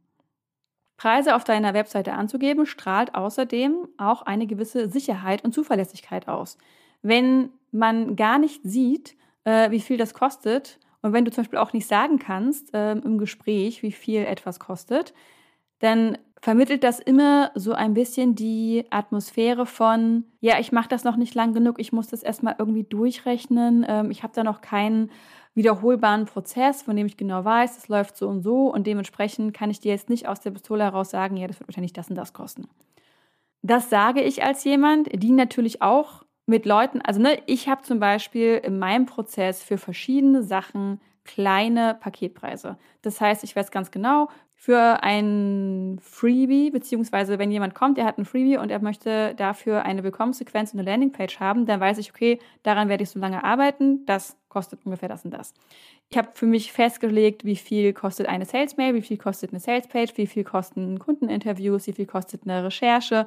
Preise 0.98 1.34
auf 1.34 1.44
deiner 1.44 1.74
Webseite 1.74 2.12
anzugeben, 2.12 2.66
strahlt 2.66 3.14
außerdem 3.14 3.88
auch 3.96 4.22
eine 4.22 4.46
gewisse 4.46 4.88
Sicherheit 4.88 5.42
und 5.42 5.52
Zuverlässigkeit 5.52 6.28
aus. 6.28 6.58
Wenn 7.02 7.50
man 7.72 8.16
gar 8.16 8.38
nicht 8.38 8.62
sieht, 8.62 9.16
äh, 9.44 9.70
wie 9.70 9.80
viel 9.80 9.96
das 9.96 10.14
kostet 10.14 10.78
und 11.02 11.12
wenn 11.12 11.24
du 11.24 11.30
zum 11.30 11.44
Beispiel 11.44 11.58
auch 11.58 11.72
nicht 11.72 11.86
sagen 11.86 12.18
kannst 12.18 12.74
äh, 12.74 12.92
im 12.92 13.18
Gespräch, 13.18 13.82
wie 13.82 13.92
viel 13.92 14.20
etwas 14.24 14.60
kostet, 14.60 15.14
dann 15.80 16.18
vermittelt 16.44 16.84
das 16.84 17.00
immer 17.00 17.52
so 17.54 17.72
ein 17.72 17.94
bisschen 17.94 18.34
die 18.34 18.84
Atmosphäre 18.90 19.64
von, 19.64 20.24
ja, 20.40 20.58
ich 20.60 20.72
mache 20.72 20.90
das 20.90 21.02
noch 21.02 21.16
nicht 21.16 21.34
lang 21.34 21.54
genug, 21.54 21.76
ich 21.78 21.90
muss 21.90 22.08
das 22.08 22.22
erstmal 22.22 22.56
irgendwie 22.58 22.84
durchrechnen, 22.84 23.82
ähm, 23.88 24.10
ich 24.10 24.22
habe 24.22 24.34
da 24.34 24.44
noch 24.44 24.60
keinen 24.60 25.10
wiederholbaren 25.54 26.26
Prozess, 26.26 26.82
von 26.82 26.96
dem 26.96 27.06
ich 27.06 27.16
genau 27.16 27.46
weiß, 27.46 27.78
es 27.78 27.88
läuft 27.88 28.18
so 28.18 28.28
und 28.28 28.42
so 28.42 28.70
und 28.70 28.86
dementsprechend 28.86 29.54
kann 29.54 29.70
ich 29.70 29.80
dir 29.80 29.92
jetzt 29.92 30.10
nicht 30.10 30.28
aus 30.28 30.40
der 30.40 30.50
Pistole 30.50 30.84
heraus 30.84 31.08
sagen, 31.08 31.38
ja, 31.38 31.46
das 31.46 31.60
wird 31.60 31.68
wahrscheinlich 31.70 31.94
das 31.94 32.10
und 32.10 32.16
das 32.16 32.34
kosten. 32.34 32.68
Das 33.62 33.88
sage 33.88 34.20
ich 34.20 34.44
als 34.44 34.64
jemand, 34.64 35.08
die 35.14 35.32
natürlich 35.32 35.80
auch 35.80 36.24
mit 36.44 36.66
Leuten, 36.66 37.00
also 37.00 37.22
ne, 37.22 37.38
ich 37.46 37.70
habe 37.70 37.80
zum 37.84 38.00
Beispiel 38.00 38.60
in 38.62 38.78
meinem 38.78 39.06
Prozess 39.06 39.62
für 39.62 39.78
verschiedene 39.78 40.42
Sachen 40.42 41.00
kleine 41.24 41.96
Paketpreise. 41.98 42.76
Das 43.02 43.20
heißt, 43.20 43.44
ich 43.44 43.56
weiß 43.56 43.70
ganz 43.70 43.90
genau, 43.90 44.28
für 44.64 45.02
ein 45.02 45.98
Freebie, 46.00 46.70
beziehungsweise 46.70 47.38
wenn 47.38 47.50
jemand 47.50 47.74
kommt, 47.74 47.98
der 47.98 48.06
hat 48.06 48.16
ein 48.16 48.24
Freebie 48.24 48.56
und 48.56 48.70
er 48.70 48.80
möchte 48.80 49.34
dafür 49.34 49.84
eine 49.84 50.02
Willkommenssequenz 50.04 50.72
und 50.72 50.80
eine 50.80 50.90
Landingpage 50.90 51.38
haben, 51.38 51.66
dann 51.66 51.80
weiß 51.80 51.98
ich, 51.98 52.10
okay, 52.10 52.38
daran 52.62 52.88
werde 52.88 53.02
ich 53.02 53.10
so 53.10 53.18
lange 53.18 53.44
arbeiten, 53.44 54.06
das 54.06 54.38
kostet 54.48 54.86
ungefähr 54.86 55.08
das 55.08 55.24
und 55.24 55.32
das. 55.32 55.52
Ich 56.08 56.16
habe 56.16 56.28
für 56.32 56.46
mich 56.46 56.72
festgelegt, 56.72 57.44
wie 57.44 57.56
viel 57.56 57.92
kostet 57.92 58.26
eine 58.26 58.46
Sales-Mail, 58.46 58.94
wie 58.94 59.02
viel 59.02 59.18
kostet 59.18 59.50
eine 59.50 59.60
Sales-Page, 59.60 60.16
wie 60.16 60.26
viel 60.26 60.44
kosten 60.44 60.98
Kundeninterviews, 60.98 61.86
wie 61.86 61.92
viel 61.92 62.06
kostet 62.06 62.44
eine 62.44 62.64
Recherche 62.64 63.26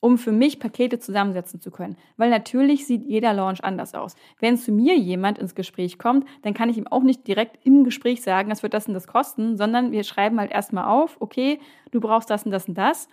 um 0.00 0.18
für 0.18 0.32
mich 0.32 0.60
Pakete 0.60 0.98
zusammensetzen 0.98 1.60
zu 1.60 1.70
können. 1.70 1.96
Weil 2.16 2.30
natürlich 2.30 2.86
sieht 2.86 3.04
jeder 3.04 3.32
Launch 3.32 3.64
anders 3.64 3.94
aus. 3.94 4.14
Wenn 4.38 4.56
zu 4.56 4.72
mir 4.72 4.96
jemand 4.96 5.38
ins 5.38 5.54
Gespräch 5.54 5.98
kommt, 5.98 6.26
dann 6.42 6.54
kann 6.54 6.70
ich 6.70 6.78
ihm 6.78 6.86
auch 6.86 7.02
nicht 7.02 7.26
direkt 7.26 7.58
im 7.64 7.84
Gespräch 7.84 8.22
sagen, 8.22 8.50
das 8.50 8.62
wird 8.62 8.74
das 8.74 8.86
und 8.86 8.94
das 8.94 9.06
kosten, 9.06 9.56
sondern 9.56 9.92
wir 9.92 10.04
schreiben 10.04 10.38
halt 10.38 10.52
erstmal 10.52 10.84
auf, 10.84 11.16
okay, 11.20 11.60
du 11.90 12.00
brauchst 12.00 12.30
das 12.30 12.44
und 12.44 12.52
das 12.52 12.68
und 12.68 12.78
das, 12.78 13.08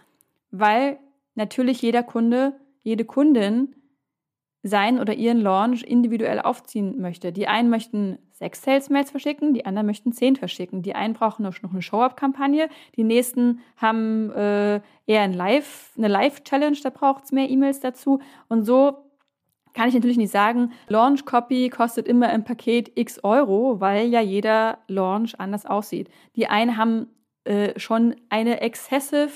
weil 0.51 0.99
natürlich 1.33 1.81
jeder 1.81 2.03
Kunde, 2.03 2.53
jede 2.83 3.05
Kundin 3.05 3.75
sein 4.67 4.99
oder 4.99 5.13
ihren 5.13 5.41
Launch 5.41 5.83
individuell 5.83 6.41
aufziehen 6.41 6.99
möchte. 6.99 7.31
Die 7.31 7.47
einen 7.47 7.69
möchten 7.69 8.17
sechs 8.31 8.63
Sales-Mails 8.63 9.11
verschicken, 9.11 9.53
die 9.53 9.65
anderen 9.65 9.85
möchten 9.85 10.11
zehn 10.11 10.35
verschicken. 10.35 10.81
Die 10.81 10.95
einen 10.95 11.13
brauchen 11.13 11.43
noch 11.43 11.55
eine 11.71 11.81
Show-Up-Kampagne, 11.81 12.69
die 12.95 13.03
nächsten 13.03 13.59
haben 13.77 14.31
äh, 14.31 14.81
eher 15.05 15.21
ein 15.21 15.33
Live, 15.33 15.91
eine 15.97 16.07
Live-Challenge, 16.07 16.77
da 16.81 16.89
braucht 16.89 17.25
es 17.25 17.31
mehr 17.31 17.49
E-Mails 17.49 17.79
dazu. 17.79 18.19
Und 18.49 18.63
so 18.63 18.97
kann 19.75 19.87
ich 19.87 19.93
natürlich 19.93 20.17
nicht 20.17 20.31
sagen, 20.31 20.71
Launch 20.87 21.25
Copy 21.25 21.69
kostet 21.69 22.07
immer 22.07 22.33
im 22.33 22.43
Paket 22.43 22.91
x 22.95 23.23
Euro, 23.23 23.79
weil 23.81 24.07
ja 24.07 24.21
jeder 24.21 24.79
Launch 24.87 25.39
anders 25.39 25.65
aussieht. 25.65 26.09
Die 26.35 26.47
einen 26.47 26.77
haben 26.77 27.07
äh, 27.43 27.79
schon 27.79 28.15
eine 28.29 28.61
excessive 28.61 29.29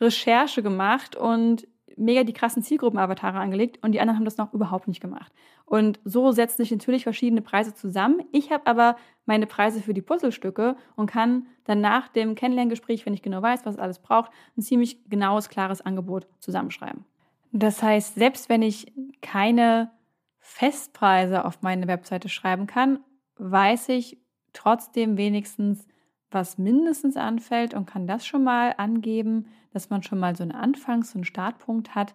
Recherche 0.00 0.62
gemacht 0.62 1.16
und 1.16 1.66
mega 1.96 2.24
die 2.24 2.32
krassen 2.32 2.62
Zielgruppenavatare 2.62 3.38
angelegt 3.38 3.78
und 3.82 3.92
die 3.92 4.00
anderen 4.00 4.18
haben 4.18 4.24
das 4.24 4.36
noch 4.36 4.52
überhaupt 4.52 4.88
nicht 4.88 5.00
gemacht. 5.00 5.32
Und 5.64 5.98
so 6.04 6.32
setzen 6.32 6.58
sich 6.58 6.70
natürlich 6.70 7.02
verschiedene 7.02 7.42
Preise 7.42 7.74
zusammen. 7.74 8.22
Ich 8.32 8.52
habe 8.52 8.66
aber 8.66 8.96
meine 9.24 9.46
Preise 9.46 9.80
für 9.80 9.94
die 9.94 10.02
Puzzlestücke 10.02 10.76
und 10.94 11.10
kann 11.10 11.46
dann 11.64 11.80
nach 11.80 12.08
dem 12.08 12.34
Kennenlerngespräch, 12.34 13.04
wenn 13.06 13.14
ich 13.14 13.22
genau 13.22 13.42
weiß, 13.42 13.66
was 13.66 13.78
alles 13.78 13.98
braucht, 13.98 14.30
ein 14.56 14.62
ziemlich 14.62 15.08
genaues, 15.08 15.48
klares 15.48 15.80
Angebot 15.80 16.26
zusammenschreiben. 16.38 17.04
Das 17.52 17.82
heißt, 17.82 18.14
selbst 18.14 18.48
wenn 18.48 18.62
ich 18.62 18.92
keine 19.22 19.90
Festpreise 20.38 21.44
auf 21.44 21.62
meine 21.62 21.88
Webseite 21.88 22.28
schreiben 22.28 22.66
kann, 22.66 23.00
weiß 23.38 23.88
ich 23.88 24.18
trotzdem 24.52 25.16
wenigstens, 25.16 25.86
was 26.30 26.58
mindestens 26.58 27.16
anfällt 27.16 27.74
und 27.74 27.86
kann 27.86 28.06
das 28.06 28.26
schon 28.26 28.44
mal 28.44 28.74
angeben, 28.76 29.46
dass 29.72 29.90
man 29.90 30.02
schon 30.02 30.18
mal 30.18 30.36
so 30.36 30.42
einen 30.42 30.52
Anfangs-, 30.52 31.14
einen 31.14 31.24
Startpunkt 31.24 31.94
hat. 31.94 32.14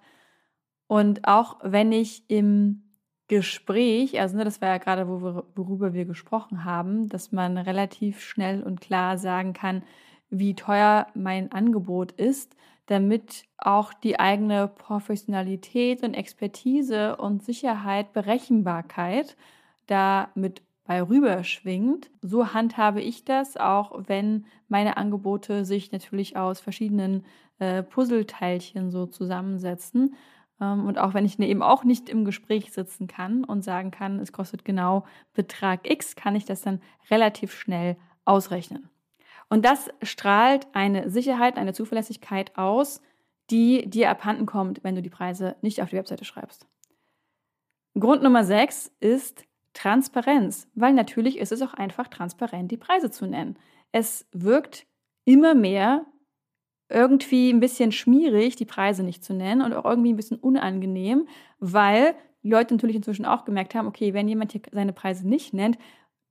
Und 0.88 1.27
auch 1.27 1.60
wenn 1.63 1.91
ich 1.91 2.24
im 2.30 2.84
Gespräch, 3.27 4.20
also 4.20 4.36
ne, 4.36 4.44
das 4.44 4.60
war 4.60 4.68
ja 4.68 4.77
gerade, 4.77 5.08
worüber 5.08 5.94
wir 5.94 6.06
gesprochen 6.06 6.65
haben, 6.65 7.08
dass 7.08 7.32
man 7.32 7.58
relativ 7.58 8.22
schnell 8.22 8.62
und 8.62 8.82
klar 8.82 9.18
sagen 9.18 9.53
kann, 9.53 9.84
wie 10.30 10.53
teuer 10.53 11.08
mein 11.13 11.51
Angebot 11.51 12.12
ist, 12.12 12.56
damit 12.88 13.46
auch 13.58 13.94
die 13.94 14.20
eigene 14.20 14.68
Professionalität 14.68 16.03
und 16.03 16.13
Expertise 16.13 17.15
und 17.15 17.44
Sicherheit, 17.44 18.12
Berechenbarkeit 18.12 19.38
da 19.88 20.30
mit 20.36 20.62
bei 20.85 21.01
rüberschwingt. 21.01 22.09
So 22.21 22.53
handhabe 22.53 23.01
ich 23.01 23.23
das, 23.25 23.57
auch 23.57 23.91
wenn 24.07 24.45
meine 24.67 24.97
Angebote 24.97 25.65
sich 25.65 25.91
natürlich 25.91 26.38
aus 26.38 26.59
verschiedenen 26.59 27.25
äh, 27.59 27.83
Puzzleteilchen 27.83 28.89
so 28.89 29.05
zusammensetzen. 29.05 30.15
Ähm, 30.59 30.85
und 30.85 30.97
auch 30.97 31.13
wenn 31.13 31.25
ich 31.25 31.38
ne, 31.38 31.47
eben 31.47 31.61
auch 31.61 31.83
nicht 31.83 32.09
im 32.09 32.25
Gespräch 32.25 32.71
sitzen 32.71 33.07
kann 33.07 33.43
und 33.43 33.63
sagen 33.63 33.91
kann, 33.91 34.19
es 34.19 34.31
kostet 34.31 34.65
genau 34.65 35.05
Betrag 35.33 35.89
X, 35.89 36.15
kann 36.15 36.35
ich 36.35 36.45
das 36.45 36.61
dann 36.61 36.81
relativ 37.09 37.53
schnell 37.53 37.97
ausrechnen. 38.25 38.89
Und 39.50 39.65
das 39.65 39.89
strahlt 40.01 40.67
eine 40.73 41.09
Sicherheit, 41.09 41.57
eine 41.57 41.73
Zuverlässigkeit 41.73 42.57
aus, 42.57 43.01
die 43.50 43.89
dir 43.89 44.09
abhanden 44.09 44.45
kommt, 44.45 44.83
wenn 44.83 44.95
du 44.95 45.01
die 45.01 45.09
Preise 45.09 45.57
nicht 45.61 45.81
auf 45.81 45.89
die 45.89 45.97
Webseite 45.97 46.23
schreibst. 46.23 46.67
Grund 48.00 48.23
Nummer 48.23 48.45
6 48.45 48.95
ist 49.01 49.43
Transparenz, 49.74 50.68
weil 50.75 50.94
natürlich 50.94 51.38
ist 51.38 51.51
es 51.51 51.62
auch 51.62 51.74
einfach 51.74 52.08
transparent, 52.08 52.72
die 52.72 52.78
Preise 52.78 53.10
zu 53.12 53.25
nennen. 53.25 53.58
Es 53.92 54.28
wirkt 54.32 54.86
immer 55.25 55.56
mehr 55.56 56.06
irgendwie 56.90 57.51
ein 57.51 57.60
bisschen 57.60 57.92
schmierig, 57.92 58.56
die 58.58 58.66
Preise 58.66 59.04
nicht 59.04 59.24
zu 59.24 59.34
nennen 59.34 59.62
und 59.62 59.74
auch 59.74 59.86
irgendwie 59.86 60.12
ein 60.12 60.18
bisschen 60.18 60.38
unangenehm, 60.38 61.28
weil 61.60 62.16
die 62.44 62.50
Leute 62.50 62.74
natürlich 62.74 62.96
inzwischen 62.96 63.25
auch 63.25 63.46
gemerkt 63.46 63.75
haben, 63.75 63.88
okay, 63.88 64.13
wenn 64.13 64.28
jemand 64.28 64.51
hier 64.51 64.62
seine 64.72 64.94
Preise 64.94 65.28
nicht 65.28 65.54
nennt, 65.54 65.78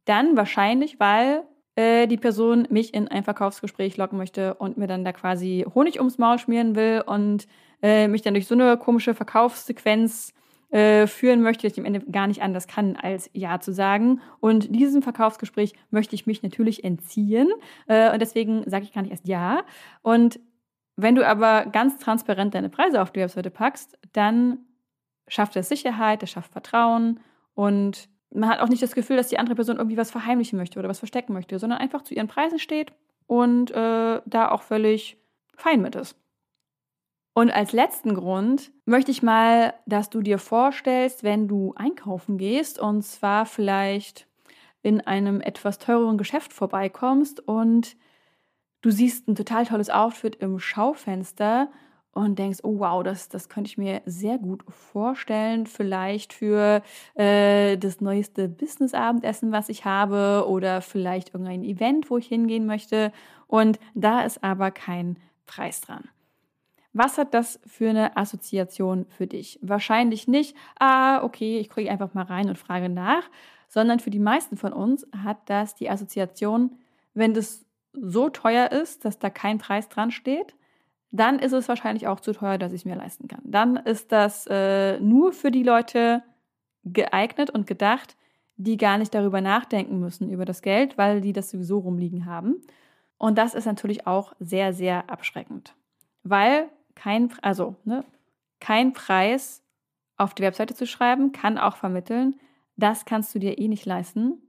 dann 0.04 0.36
wahrscheinlich, 0.36 1.00
weil 1.00 1.44
äh, 1.76 2.06
die 2.06 2.16
Person 2.16 2.66
mich 2.70 2.92
in 2.94 3.08
ein 3.08 3.24
Verkaufsgespräch 3.24 3.96
locken 3.96 4.18
möchte 4.18 4.54
und 4.54 4.76
mir 4.76 4.86
dann 4.86 5.04
da 5.04 5.12
quasi 5.12 5.64
Honig 5.74 5.98
ums 5.98 6.18
Maul 6.18 6.38
schmieren 6.38 6.74
will 6.74 7.02
und 7.06 7.46
äh, 7.82 8.08
mich 8.08 8.22
dann 8.22 8.34
durch 8.34 8.46
so 8.46 8.54
eine 8.54 8.76
komische 8.76 9.14
Verkaufssequenz 9.14 10.34
äh, 10.70 11.06
führen 11.06 11.42
möchte, 11.42 11.66
dass 11.66 11.72
ich 11.72 11.78
am 11.78 11.84
Ende 11.84 12.00
gar 12.00 12.26
nicht 12.26 12.42
anders 12.42 12.66
kann, 12.66 12.96
als 12.96 13.30
Ja 13.32 13.60
zu 13.60 13.72
sagen. 13.72 14.20
Und 14.40 14.74
diesem 14.74 15.02
Verkaufsgespräch 15.02 15.74
möchte 15.90 16.14
ich 16.14 16.26
mich 16.26 16.42
natürlich 16.42 16.84
entziehen. 16.84 17.48
Äh, 17.86 18.12
und 18.12 18.20
deswegen 18.20 18.68
sage 18.68 18.84
ich 18.84 18.92
gar 18.92 19.02
nicht 19.02 19.10
erst 19.10 19.26
Ja. 19.26 19.64
Und 20.02 20.40
wenn 20.96 21.14
du 21.14 21.26
aber 21.26 21.66
ganz 21.66 21.98
transparent 21.98 22.54
deine 22.54 22.68
Preise 22.68 23.00
auf 23.00 23.10
die 23.10 23.20
Webseite 23.20 23.50
packst, 23.50 23.98
dann 24.12 24.58
schafft 25.28 25.56
das 25.56 25.68
Sicherheit, 25.68 26.22
das 26.22 26.30
schafft 26.30 26.52
Vertrauen 26.52 27.20
und 27.54 28.08
man 28.32 28.48
hat 28.48 28.60
auch 28.60 28.68
nicht 28.68 28.82
das 28.82 28.94
Gefühl, 28.94 29.16
dass 29.16 29.28
die 29.28 29.38
andere 29.38 29.54
Person 29.56 29.78
irgendwie 29.78 29.96
was 29.96 30.10
verheimlichen 30.10 30.58
möchte 30.58 30.78
oder 30.78 30.88
was 30.88 30.98
verstecken 30.98 31.32
möchte, 31.32 31.58
sondern 31.58 31.78
einfach 31.78 32.02
zu 32.02 32.14
ihren 32.14 32.28
Preisen 32.28 32.58
steht 32.58 32.92
und 33.26 33.70
äh, 33.70 34.20
da 34.24 34.50
auch 34.50 34.62
völlig 34.62 35.16
fein 35.56 35.82
mit 35.82 35.94
ist. 35.94 36.19
Und 37.40 37.50
als 37.50 37.72
letzten 37.72 38.14
Grund 38.14 38.70
möchte 38.84 39.10
ich 39.10 39.22
mal, 39.22 39.72
dass 39.86 40.10
du 40.10 40.20
dir 40.20 40.36
vorstellst, 40.36 41.22
wenn 41.24 41.48
du 41.48 41.72
einkaufen 41.74 42.36
gehst 42.36 42.78
und 42.78 43.00
zwar 43.00 43.46
vielleicht 43.46 44.26
in 44.82 45.00
einem 45.00 45.40
etwas 45.40 45.78
teureren 45.78 46.18
Geschäft 46.18 46.52
vorbeikommst 46.52 47.40
und 47.40 47.96
du 48.82 48.90
siehst 48.90 49.26
ein 49.26 49.36
total 49.36 49.64
tolles 49.64 49.88
Outfit 49.88 50.36
im 50.36 50.58
Schaufenster 50.58 51.70
und 52.12 52.38
denkst, 52.38 52.58
oh 52.62 52.78
wow, 52.78 53.02
das, 53.02 53.30
das 53.30 53.48
könnte 53.48 53.68
ich 53.68 53.78
mir 53.78 54.02
sehr 54.04 54.36
gut 54.36 54.62
vorstellen, 54.68 55.64
vielleicht 55.66 56.34
für 56.34 56.82
äh, 57.14 57.78
das 57.78 58.02
neueste 58.02 58.50
Business-Abendessen, 58.50 59.50
was 59.50 59.70
ich 59.70 59.86
habe 59.86 60.46
oder 60.46 60.82
vielleicht 60.82 61.32
irgendein 61.32 61.64
Event, 61.64 62.10
wo 62.10 62.18
ich 62.18 62.26
hingehen 62.26 62.66
möchte 62.66 63.12
und 63.46 63.80
da 63.94 64.20
ist 64.20 64.44
aber 64.44 64.70
kein 64.70 65.16
Preis 65.46 65.80
dran. 65.80 66.10
Was 66.92 67.18
hat 67.18 67.34
das 67.34 67.60
für 67.66 67.90
eine 67.90 68.16
Assoziation 68.16 69.06
für 69.08 69.26
dich? 69.26 69.58
Wahrscheinlich 69.62 70.26
nicht, 70.26 70.56
ah, 70.78 71.22
okay, 71.22 71.58
ich 71.58 71.68
kriege 71.68 71.90
einfach 71.90 72.14
mal 72.14 72.24
rein 72.24 72.48
und 72.48 72.58
frage 72.58 72.88
nach, 72.88 73.22
sondern 73.68 74.00
für 74.00 74.10
die 74.10 74.18
meisten 74.18 74.56
von 74.56 74.72
uns 74.72 75.06
hat 75.24 75.38
das 75.46 75.76
die 75.76 75.88
Assoziation, 75.88 76.76
wenn 77.14 77.34
das 77.34 77.64
so 77.92 78.28
teuer 78.28 78.72
ist, 78.72 79.04
dass 79.04 79.18
da 79.18 79.30
kein 79.30 79.58
Preis 79.58 79.88
dran 79.88 80.10
steht, 80.10 80.54
dann 81.12 81.38
ist 81.38 81.52
es 81.52 81.68
wahrscheinlich 81.68 82.06
auch 82.06 82.20
zu 82.20 82.32
teuer, 82.32 82.58
dass 82.58 82.72
ich 82.72 82.82
es 82.82 82.84
mir 82.84 82.96
leisten 82.96 83.28
kann. 83.28 83.42
Dann 83.44 83.76
ist 83.76 84.12
das 84.12 84.46
äh, 84.48 84.98
nur 85.00 85.32
für 85.32 85.50
die 85.50 85.64
Leute 85.64 86.22
geeignet 86.84 87.50
und 87.50 87.66
gedacht, 87.66 88.16
die 88.56 88.76
gar 88.76 88.98
nicht 88.98 89.14
darüber 89.14 89.40
nachdenken 89.40 89.98
müssen, 89.98 90.30
über 90.30 90.44
das 90.44 90.62
Geld, 90.62 90.98
weil 90.98 91.20
die 91.20 91.32
das 91.32 91.50
sowieso 91.50 91.78
rumliegen 91.78 92.26
haben. 92.26 92.60
Und 93.18 93.38
das 93.38 93.54
ist 93.54 93.66
natürlich 93.66 94.06
auch 94.06 94.34
sehr, 94.38 94.72
sehr 94.72 95.10
abschreckend. 95.10 95.74
Weil 96.22 96.68
kein, 97.00 97.32
also, 97.40 97.76
ne, 97.84 98.04
kein 98.60 98.92
Preis 98.92 99.62
auf 100.18 100.34
die 100.34 100.42
Webseite 100.42 100.74
zu 100.74 100.86
schreiben, 100.86 101.32
kann 101.32 101.56
auch 101.56 101.76
vermitteln, 101.76 102.38
das 102.76 103.06
kannst 103.06 103.34
du 103.34 103.38
dir 103.38 103.58
eh 103.58 103.68
nicht 103.68 103.86
leisten, 103.86 104.42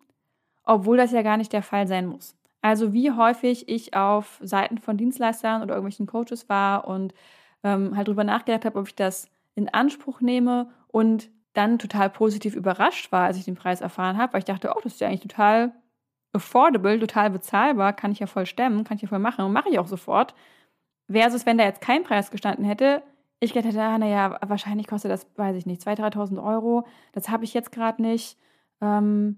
obwohl 0.63 0.97
das 0.97 1.13
ja 1.13 1.21
gar 1.21 1.37
nicht 1.37 1.53
der 1.53 1.63
Fall 1.63 1.87
sein 1.87 2.07
muss. 2.07 2.35
Also 2.61 2.91
wie 2.91 3.11
häufig 3.11 3.69
ich 3.69 3.95
auf 3.95 4.37
Seiten 4.43 4.77
von 4.77 4.97
Dienstleistern 4.97 5.61
oder 5.61 5.75
irgendwelchen 5.75 6.07
Coaches 6.07 6.49
war 6.49 6.87
und 6.87 7.13
ähm, 7.63 7.95
halt 7.95 8.09
drüber 8.09 8.25
nachgedacht 8.25 8.65
habe, 8.65 8.77
ob 8.79 8.87
ich 8.87 8.95
das 8.95 9.29
in 9.55 9.69
Anspruch 9.69 10.19
nehme 10.19 10.69
und 10.87 11.29
dann 11.53 11.79
total 11.79 12.09
positiv 12.09 12.55
überrascht 12.55 13.11
war, 13.13 13.25
als 13.25 13.37
ich 13.37 13.45
den 13.45 13.55
Preis 13.55 13.79
erfahren 13.79 14.17
habe, 14.17 14.33
weil 14.33 14.39
ich 14.39 14.45
dachte, 14.45 14.73
oh, 14.75 14.79
das 14.83 14.93
ist 14.93 15.01
ja 15.01 15.07
eigentlich 15.07 15.21
total 15.21 15.73
affordable, 16.33 16.99
total 16.99 17.29
bezahlbar, 17.29 17.93
kann 17.93 18.11
ich 18.11 18.19
ja 18.19 18.27
voll 18.27 18.45
stemmen, 18.45 18.83
kann 18.83 18.95
ich 18.95 19.01
ja 19.01 19.07
voll 19.07 19.19
machen 19.19 19.45
und 19.45 19.53
mache 19.53 19.69
ich 19.69 19.79
auch 19.79 19.87
sofort. 19.87 20.33
Versus, 21.11 21.45
wenn 21.45 21.57
da 21.57 21.65
jetzt 21.65 21.81
kein 21.81 22.03
Preis 22.03 22.31
gestanden 22.31 22.65
hätte, 22.65 23.03
ich 23.39 23.53
gedacht 23.53 23.73
hätte, 23.73 23.81
ah, 23.81 23.97
naja, 23.97 24.37
wahrscheinlich 24.45 24.87
kostet 24.87 25.11
das, 25.11 25.27
weiß 25.35 25.55
ich 25.55 25.65
nicht, 25.65 25.81
2.000, 25.81 26.13
3.000 26.13 26.43
Euro, 26.43 26.85
das 27.11 27.29
habe 27.29 27.43
ich 27.43 27.53
jetzt 27.53 27.71
gerade 27.71 28.01
nicht. 28.01 28.37
Ähm, 28.81 29.37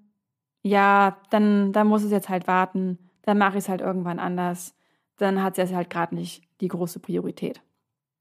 ja, 0.61 1.17
dann, 1.29 1.71
dann 1.71 1.87
muss 1.87 2.03
es 2.03 2.11
jetzt 2.11 2.29
halt 2.29 2.47
warten, 2.47 2.97
dann 3.21 3.37
mache 3.37 3.57
ich 3.57 3.63
es 3.63 3.69
halt 3.69 3.81
irgendwann 3.81 4.19
anders. 4.19 4.75
Dann 5.17 5.41
hat 5.41 5.57
es 5.57 5.73
halt 5.73 5.89
gerade 5.89 6.15
nicht 6.15 6.43
die 6.59 6.67
große 6.67 6.99
Priorität. 6.99 7.61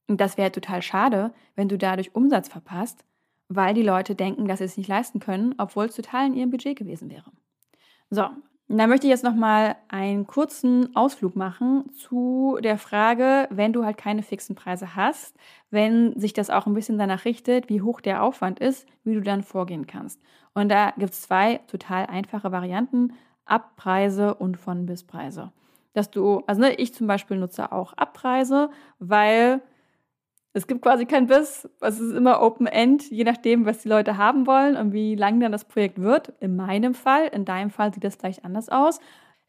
Und 0.07 0.21
das 0.21 0.37
wäre 0.37 0.51
total 0.51 0.81
schade, 0.81 1.33
wenn 1.55 1.69
du 1.69 1.77
dadurch 1.77 2.15
Umsatz 2.15 2.47
verpasst, 2.47 3.05
weil 3.49 3.73
die 3.73 3.81
Leute 3.81 4.15
denken, 4.15 4.47
dass 4.47 4.59
sie 4.59 4.65
es 4.65 4.77
nicht 4.77 4.87
leisten 4.87 5.19
können, 5.19 5.55
obwohl 5.57 5.85
es 5.85 5.95
total 5.95 6.27
in 6.27 6.33
ihrem 6.33 6.51
Budget 6.51 6.77
gewesen 6.77 7.09
wäre. 7.09 7.31
So, 8.09 8.29
da 8.77 8.87
möchte 8.87 9.07
ich 9.07 9.11
jetzt 9.11 9.23
nochmal 9.23 9.75
einen 9.89 10.25
kurzen 10.25 10.95
Ausflug 10.95 11.35
machen 11.35 11.89
zu 11.95 12.57
der 12.63 12.77
Frage, 12.77 13.47
wenn 13.51 13.73
du 13.73 13.85
halt 13.85 13.97
keine 13.97 14.23
fixen 14.23 14.55
Preise 14.55 14.95
hast, 14.95 15.35
wenn 15.69 16.17
sich 16.19 16.33
das 16.33 16.49
auch 16.49 16.65
ein 16.65 16.73
bisschen 16.73 16.97
danach 16.97 17.25
richtet, 17.25 17.69
wie 17.69 17.81
hoch 17.81 18.01
der 18.01 18.23
Aufwand 18.23 18.59
ist, 18.59 18.87
wie 19.03 19.15
du 19.15 19.21
dann 19.21 19.43
vorgehen 19.43 19.85
kannst. 19.85 20.21
Und 20.53 20.69
da 20.69 20.91
gibt 20.97 21.13
es 21.13 21.21
zwei 21.21 21.57
total 21.67 22.05
einfache 22.05 22.51
Varianten, 22.51 23.13
Abpreise 23.45 24.33
und 24.35 24.57
von 24.57 24.85
bis 24.85 25.03
Preise. 25.03 25.51
Dass 25.93 26.09
du, 26.09 26.43
also 26.47 26.61
ne, 26.61 26.73
ich 26.75 26.93
zum 26.93 27.07
Beispiel 27.07 27.37
nutze 27.37 27.71
auch 27.71 27.93
Abpreise, 27.93 28.69
weil 28.99 29.61
es 30.53 30.67
gibt 30.67 30.83
quasi 30.83 31.05
kein 31.05 31.27
Biss. 31.27 31.67
Es 31.81 31.99
ist 31.99 32.13
immer 32.15 32.41
Open-End, 32.41 33.09
je 33.09 33.23
nachdem, 33.23 33.65
was 33.65 33.79
die 33.79 33.89
Leute 33.89 34.17
haben 34.17 34.45
wollen 34.45 34.77
und 34.77 34.93
wie 34.93 35.15
lang 35.15 35.39
dann 35.39 35.51
das 35.51 35.65
Projekt 35.65 35.99
wird. 35.99 36.33
In 36.39 36.55
meinem 36.55 36.93
Fall, 36.93 37.27
in 37.27 37.43
deinem 37.43 37.71
Fall 37.71 37.93
sieht 37.93 38.03
das 38.03 38.15
vielleicht 38.15 38.45
anders 38.45 38.69
aus. 38.69 38.99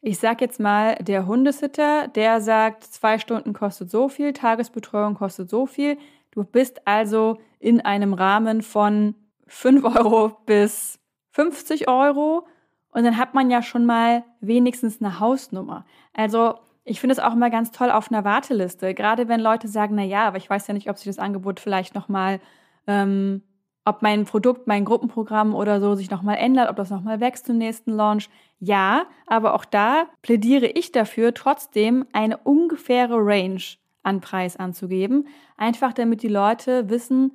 Ich 0.01 0.19
sag 0.19 0.41
jetzt 0.41 0.59
mal, 0.59 0.95
der 0.95 1.27
Hundesitter, 1.27 2.07
der 2.07 2.41
sagt, 2.41 2.83
zwei 2.83 3.19
Stunden 3.19 3.53
kostet 3.53 3.91
so 3.91 4.09
viel, 4.09 4.33
Tagesbetreuung 4.33 5.13
kostet 5.13 5.49
so 5.49 5.67
viel. 5.67 5.97
Du 6.31 6.43
bist 6.43 6.87
also 6.87 7.37
in 7.59 7.81
einem 7.81 8.13
Rahmen 8.13 8.61
von 8.61 9.15
5 9.47 9.83
Euro 9.97 10.37
bis 10.45 10.99
50 11.31 11.87
Euro. 11.87 12.47
Und 12.89 13.03
dann 13.03 13.17
hat 13.17 13.33
man 13.33 13.51
ja 13.51 13.61
schon 13.61 13.85
mal 13.85 14.23
wenigstens 14.41 15.01
eine 15.01 15.19
Hausnummer. 15.19 15.85
Also 16.13 16.55
ich 16.85 16.99
finde 16.99 17.13
es 17.13 17.19
auch 17.19 17.33
immer 17.33 17.49
ganz 17.49 17.71
toll 17.71 17.89
auf 17.89 18.11
einer 18.11 18.23
Warteliste, 18.23 18.93
gerade 18.93 19.27
wenn 19.27 19.39
Leute 19.39 19.67
sagen, 19.67 19.95
na 19.95 20.03
ja, 20.03 20.27
aber 20.27 20.37
ich 20.37 20.49
weiß 20.49 20.67
ja 20.67 20.73
nicht, 20.73 20.89
ob 20.89 20.97
sich 20.97 21.07
das 21.07 21.19
Angebot 21.19 21.59
vielleicht 21.59 21.95
noch 21.95 22.07
mal, 22.07 22.39
ähm, 22.85 23.41
ob 23.85 24.03
mein 24.03 24.25
Produkt, 24.25 24.67
mein 24.67 24.85
Gruppenprogramm 24.85 25.55
oder 25.55 25.81
so 25.81 25.95
sich 25.95 26.11
noch 26.11 26.21
mal 26.21 26.35
ändert, 26.35 26.69
ob 26.69 26.75
das 26.75 26.91
noch 26.91 27.01
mal 27.01 27.19
wächst 27.19 27.47
zum 27.47 27.57
nächsten 27.57 27.91
Launch. 27.91 28.29
Ja, 28.59 29.07
aber 29.25 29.55
auch 29.55 29.65
da 29.65 30.05
plädiere 30.21 30.67
ich 30.67 30.91
dafür, 30.91 31.33
trotzdem 31.33 32.05
eine 32.13 32.37
ungefähre 32.37 33.17
Range 33.17 33.61
an 34.03 34.21
Preis 34.21 34.55
anzugeben, 34.55 35.27
einfach 35.57 35.91
damit 35.91 36.21
die 36.21 36.27
Leute 36.27 36.89
wissen, 36.89 37.31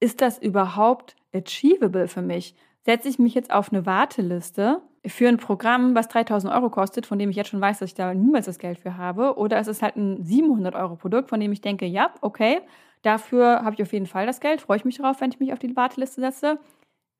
ist 0.00 0.20
das 0.20 0.38
überhaupt 0.38 1.16
achievable 1.34 2.06
für 2.06 2.22
mich? 2.22 2.54
Setze 2.84 3.08
ich 3.08 3.18
mich 3.18 3.34
jetzt 3.34 3.52
auf 3.52 3.72
eine 3.72 3.84
Warteliste 3.84 4.80
für 5.08 5.28
ein 5.28 5.36
Programm, 5.36 5.94
was 5.94 6.08
3000 6.08 6.52
Euro 6.52 6.70
kostet, 6.70 7.06
von 7.06 7.18
dem 7.18 7.30
ich 7.30 7.36
jetzt 7.36 7.48
schon 7.48 7.60
weiß, 7.60 7.78
dass 7.78 7.90
ich 7.90 7.94
da 7.94 8.14
niemals 8.14 8.46
das 8.46 8.58
Geld 8.58 8.78
für 8.78 8.96
habe, 8.96 9.36
oder 9.36 9.58
es 9.58 9.68
ist 9.68 9.82
halt 9.82 9.96
ein 9.96 10.22
700 10.22 10.74
Euro 10.74 10.96
Produkt, 10.96 11.28
von 11.28 11.40
dem 11.40 11.52
ich 11.52 11.60
denke, 11.60 11.86
ja, 11.86 12.10
okay, 12.20 12.60
dafür 13.02 13.62
habe 13.64 13.74
ich 13.74 13.82
auf 13.82 13.92
jeden 13.92 14.06
Fall 14.06 14.26
das 14.26 14.40
Geld, 14.40 14.60
freue 14.60 14.78
ich 14.78 14.84
mich 14.84 14.98
darauf, 14.98 15.20
wenn 15.20 15.30
ich 15.30 15.40
mich 15.40 15.52
auf 15.52 15.58
die 15.58 15.74
Warteliste 15.76 16.20
setze. 16.20 16.58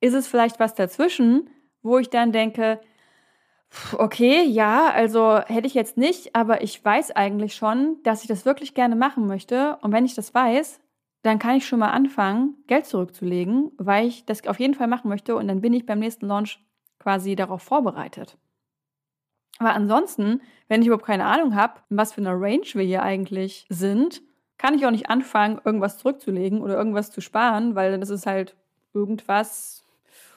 Ist 0.00 0.14
es 0.14 0.28
vielleicht 0.28 0.60
was 0.60 0.74
dazwischen, 0.74 1.50
wo 1.82 1.98
ich 1.98 2.10
dann 2.10 2.32
denke, 2.32 2.80
okay, 3.96 4.44
ja, 4.44 4.90
also 4.90 5.40
hätte 5.46 5.66
ich 5.66 5.74
jetzt 5.74 5.96
nicht, 5.96 6.34
aber 6.34 6.62
ich 6.62 6.84
weiß 6.84 7.12
eigentlich 7.12 7.54
schon, 7.54 7.96
dass 8.02 8.22
ich 8.22 8.28
das 8.28 8.44
wirklich 8.44 8.74
gerne 8.74 8.96
machen 8.96 9.26
möchte. 9.26 9.76
Und 9.82 9.92
wenn 9.92 10.04
ich 10.04 10.14
das 10.14 10.34
weiß, 10.34 10.80
dann 11.22 11.38
kann 11.38 11.56
ich 11.56 11.66
schon 11.66 11.80
mal 11.80 11.90
anfangen, 11.90 12.54
Geld 12.66 12.86
zurückzulegen, 12.86 13.72
weil 13.76 14.06
ich 14.06 14.24
das 14.24 14.46
auf 14.46 14.60
jeden 14.60 14.74
Fall 14.74 14.86
machen 14.86 15.08
möchte 15.08 15.36
und 15.36 15.48
dann 15.48 15.60
bin 15.60 15.72
ich 15.72 15.84
beim 15.84 15.98
nächsten 15.98 16.26
Launch 16.26 16.64
quasi 16.98 17.36
darauf 17.36 17.62
vorbereitet. 17.62 18.36
Aber 19.58 19.74
ansonsten, 19.74 20.40
wenn 20.68 20.80
ich 20.80 20.86
überhaupt 20.86 21.06
keine 21.06 21.24
Ahnung 21.24 21.54
habe, 21.54 21.80
was 21.88 22.12
für 22.12 22.20
eine 22.20 22.40
Range 22.40 22.66
wir 22.74 22.84
hier 22.84 23.02
eigentlich 23.02 23.66
sind, 23.68 24.22
kann 24.56 24.74
ich 24.74 24.86
auch 24.86 24.90
nicht 24.90 25.10
anfangen, 25.10 25.60
irgendwas 25.64 25.98
zurückzulegen 25.98 26.60
oder 26.60 26.76
irgendwas 26.76 27.10
zu 27.10 27.20
sparen, 27.20 27.74
weil 27.74 27.98
das 27.98 28.10
ist 28.10 28.26
halt 28.26 28.56
irgendwas 28.92 29.84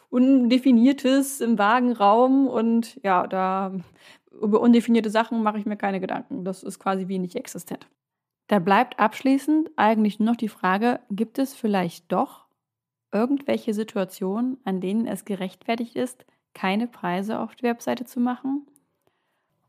Undefiniertes 0.10 1.40
im 1.42 1.58
vagen 1.58 1.94
Raum 1.94 2.48
und 2.48 3.00
ja, 3.04 3.28
da 3.28 3.74
über 4.42 4.60
undefinierte 4.60 5.10
Sachen 5.10 5.44
mache 5.44 5.58
ich 5.58 5.66
mir 5.66 5.78
keine 5.78 6.00
Gedanken. 6.00 6.44
Das 6.44 6.64
ist 6.64 6.80
quasi 6.80 7.08
wie 7.08 7.20
nicht 7.20 7.36
existent. 7.36 7.88
Da 8.48 8.60
bleibt 8.60 9.00
abschließend 9.00 9.72
eigentlich 9.78 10.20
nur 10.20 10.32
noch 10.32 10.36
die 10.36 10.50
Frage, 10.50 11.00
gibt 11.10 11.40
es 11.40 11.54
vielleicht 11.54 12.12
doch 12.12 12.46
irgendwelche 13.14 13.74
Situationen, 13.74 14.58
an 14.66 14.82
denen 14.82 15.08
es 15.08 15.26
gerechtfertigt 15.26 15.96
ist, 15.96 16.26
keine 16.54 16.88
Preise 16.88 17.40
auf 17.40 17.56
die 17.56 17.64
Webseite 17.64 18.06
zu 18.06 18.20
machen. 18.20 18.68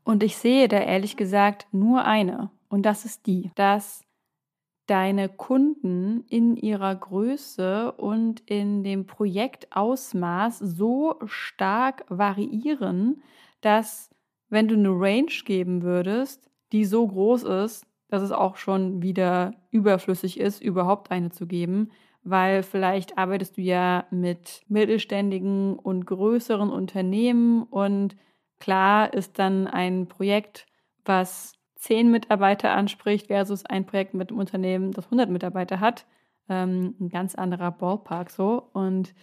Und 0.03 0.23
ich 0.23 0.37
sehe 0.37 0.67
da 0.67 0.77
ehrlich 0.77 1.15
gesagt 1.15 1.67
nur 1.71 2.05
eine. 2.05 2.51
Und 2.69 2.83
das 2.85 3.05
ist 3.05 3.25
die, 3.25 3.51
dass 3.55 4.03
deine 4.87 5.29
Kunden 5.29 6.25
in 6.27 6.57
ihrer 6.57 6.93
Größe 6.95 7.93
und 7.93 8.41
in 8.41 8.83
dem 8.83 9.05
Projektausmaß 9.05 10.59
so 10.59 11.19
stark 11.25 12.03
variieren, 12.09 13.23
dass 13.61 14.09
wenn 14.49 14.67
du 14.67 14.75
eine 14.75 14.89
Range 14.89 15.31
geben 15.45 15.83
würdest, 15.83 16.49
die 16.73 16.85
so 16.85 17.07
groß 17.07 17.43
ist, 17.43 17.85
dass 18.09 18.21
es 18.21 18.31
auch 18.31 18.57
schon 18.57 19.01
wieder 19.01 19.53
überflüssig 19.71 20.39
ist, 20.39 20.61
überhaupt 20.61 21.11
eine 21.11 21.31
zu 21.31 21.47
geben, 21.47 21.89
weil 22.23 22.63
vielleicht 22.63 23.17
arbeitest 23.17 23.57
du 23.57 23.61
ja 23.61 24.05
mit 24.11 24.63
mittelständigen 24.67 25.77
und 25.77 26.05
größeren 26.05 26.69
Unternehmen 26.69 27.63
und 27.63 28.15
klar 28.59 29.13
ist 29.13 29.39
dann 29.39 29.67
ein 29.67 30.07
Projekt, 30.07 30.65
was 31.05 31.53
zehn 31.75 32.11
Mitarbeiter 32.11 32.71
anspricht 32.71 33.27
versus 33.27 33.65
ein 33.65 33.85
Projekt 33.85 34.13
mit 34.13 34.29
einem 34.29 34.39
Unternehmen, 34.39 34.91
das 34.91 35.05
100 35.05 35.29
Mitarbeiter 35.29 35.81
hat, 35.81 36.05
ähm, 36.47 36.95
ein 36.99 37.09
ganz 37.09 37.35
anderer 37.35 37.71
Ballpark 37.71 38.29
so. 38.29 38.69
Und 38.71 39.13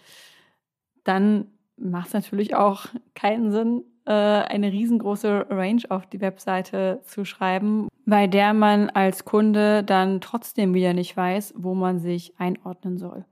dann 1.03 1.47
macht 1.77 2.07
es 2.09 2.13
natürlich 2.13 2.55
auch 2.55 2.85
keinen 3.15 3.51
Sinn, 3.51 3.83
eine 4.13 4.71
riesengroße 4.71 5.47
Range 5.49 5.81
auf 5.89 6.05
die 6.05 6.21
Webseite 6.21 7.01
zu 7.03 7.25
schreiben, 7.25 7.87
bei 8.05 8.27
der 8.27 8.53
man 8.53 8.89
als 8.89 9.25
Kunde 9.25 9.83
dann 9.83 10.21
trotzdem 10.21 10.73
wieder 10.73 10.93
nicht 10.93 11.15
weiß, 11.15 11.53
wo 11.57 11.73
man 11.73 11.99
sich 11.99 12.33
einordnen 12.39 12.97
soll. 12.97 13.25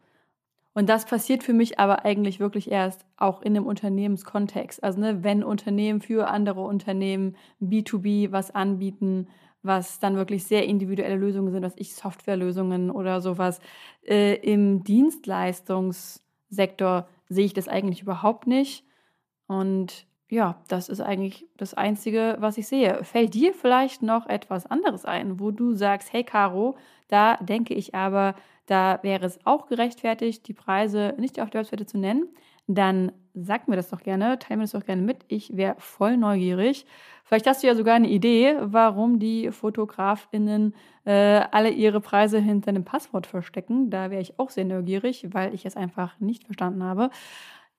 Und 0.74 0.88
das 0.88 1.06
passiert 1.06 1.44
für 1.44 1.54
mich 1.54 1.80
aber 1.80 2.06
eigentlich 2.06 2.40
wirklich 2.40 2.72
erst 2.72 3.06
auch 3.18 3.42
in 3.42 3.54
dem 3.54 3.66
Unternehmenskontext. 3.66 4.82
Also 4.84 5.02
ne, 5.02 5.24
wenn 5.24 5.44
Unternehmen 5.44 6.00
für 6.00 6.30
andere 6.30 6.62
Unternehmen 6.62 7.36
B2B 7.62 8.32
was 8.32 8.56
anbieten, 8.56 9.28
was 9.62 10.00
dann 10.00 10.16
wirklich 10.16 10.46
sehr 10.46 10.66
individuelle 10.66 11.18
Lösungen 11.18 11.52
sind, 11.52 11.64
was 11.64 11.76
ich 11.76 11.94
Softwarelösungen 11.96 12.92
oder 12.92 13.20
sowas. 13.20 13.60
Äh, 14.08 14.36
Im 14.36 14.84
Dienstleistungssektor 14.84 17.10
sehe 17.28 17.46
ich 17.46 17.54
das 17.54 17.68
eigentlich 17.68 18.02
überhaupt 18.02 18.48
nicht. 18.48 18.86
Und 19.48 20.08
ja, 20.30 20.62
das 20.68 20.90
ist 20.90 21.02
eigentlich 21.02 21.48
das 21.58 21.74
Einzige, 21.74 22.38
was 22.40 22.58
ich 22.58 22.68
sehe. 22.68 23.04
Fällt 23.04 23.34
dir 23.34 23.54
vielleicht 23.54 24.04
noch 24.04 24.28
etwas 24.28 24.68
anderes 24.68 25.04
ein, 25.06 25.40
wo 25.40 25.50
du 25.52 25.74
sagst, 25.74 26.14
hey 26.14 26.24
Caro, 26.24 26.78
da 27.08 27.38
denke 27.38 27.74
ich 27.74 27.96
aber, 27.96 28.36
da 28.68 29.00
wäre 29.02 29.26
es 29.26 29.40
auch 29.46 29.66
gerechtfertigt, 29.66 30.48
die 30.48 30.54
Preise 30.54 31.16
nicht 31.18 31.42
auf 31.42 31.50
der 31.50 31.62
Webseite 31.62 31.88
zu 31.88 31.98
nennen? 31.98 32.28
Dann 32.68 33.12
sag 33.34 33.68
mir 33.68 33.76
das 33.76 33.90
doch 33.90 34.02
gerne, 34.04 34.38
teile 34.38 34.58
mir 34.58 34.64
das 34.64 34.74
doch 34.74 34.86
gerne 34.86 35.02
mit. 35.02 35.26
Ich 35.28 35.58
wäre 35.58 35.76
voll 35.80 36.18
neugierig. 36.18 36.86
Vielleicht 37.24 37.48
hast 37.48 37.64
du 37.64 37.68
ja 37.68 37.74
sogar 37.74 37.96
eine 37.96 38.10
Idee, 38.10 38.56
warum 38.62 39.18
die 39.18 39.52
FotografInnen 39.52 40.76
äh, 41.06 41.42
alle 41.52 41.72
ihre 41.72 42.02
Preise 42.02 42.38
hinter 42.40 42.70
einem 42.70 42.86
Passwort 42.86 43.26
verstecken. 43.26 43.90
Da 43.90 44.12
wäre 44.12 44.22
ich 44.22 44.38
auch 44.38 44.52
sehr 44.52 44.66
neugierig, 44.66 45.28
weil 45.32 45.56
ich 45.56 45.66
es 45.66 45.76
einfach 45.76 46.20
nicht 46.20 46.44
verstanden 46.44 46.84
habe. 46.84 47.10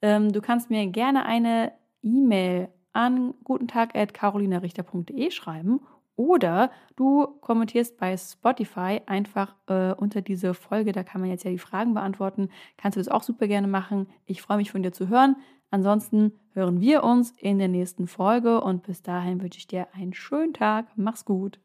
Ähm, 0.02 0.32
du 0.32 0.40
kannst 0.40 0.70
mir 0.70 0.86
gerne 0.88 1.24
eine 1.24 1.72
E-Mail 2.02 2.68
an 2.92 3.34
gutentag.carolinarichter.de 3.44 5.30
schreiben 5.30 5.80
oder 6.16 6.70
du 6.96 7.26
kommentierst 7.40 7.96
bei 7.96 8.14
Spotify 8.16 9.00
einfach 9.06 9.56
äh, 9.68 9.92
unter 9.94 10.20
diese 10.20 10.52
Folge, 10.52 10.92
da 10.92 11.02
kann 11.02 11.22
man 11.22 11.30
jetzt 11.30 11.44
ja 11.44 11.50
die 11.50 11.58
Fragen 11.58 11.94
beantworten. 11.94 12.50
Kannst 12.76 12.96
du 12.96 13.00
das 13.00 13.08
auch 13.08 13.22
super 13.22 13.46
gerne 13.46 13.68
machen. 13.68 14.06
Ich 14.26 14.42
freue 14.42 14.58
mich 14.58 14.70
von 14.70 14.82
dir 14.82 14.92
zu 14.92 15.08
hören. 15.08 15.36
Ansonsten 15.70 16.32
hören 16.52 16.80
wir 16.80 17.04
uns 17.04 17.30
in 17.38 17.58
der 17.58 17.68
nächsten 17.68 18.06
Folge 18.06 18.60
und 18.60 18.82
bis 18.82 19.02
dahin 19.02 19.40
wünsche 19.40 19.58
ich 19.58 19.66
dir 19.66 19.86
einen 19.94 20.12
schönen 20.12 20.52
Tag. 20.52 20.88
Mach's 20.96 21.24
gut. 21.24 21.60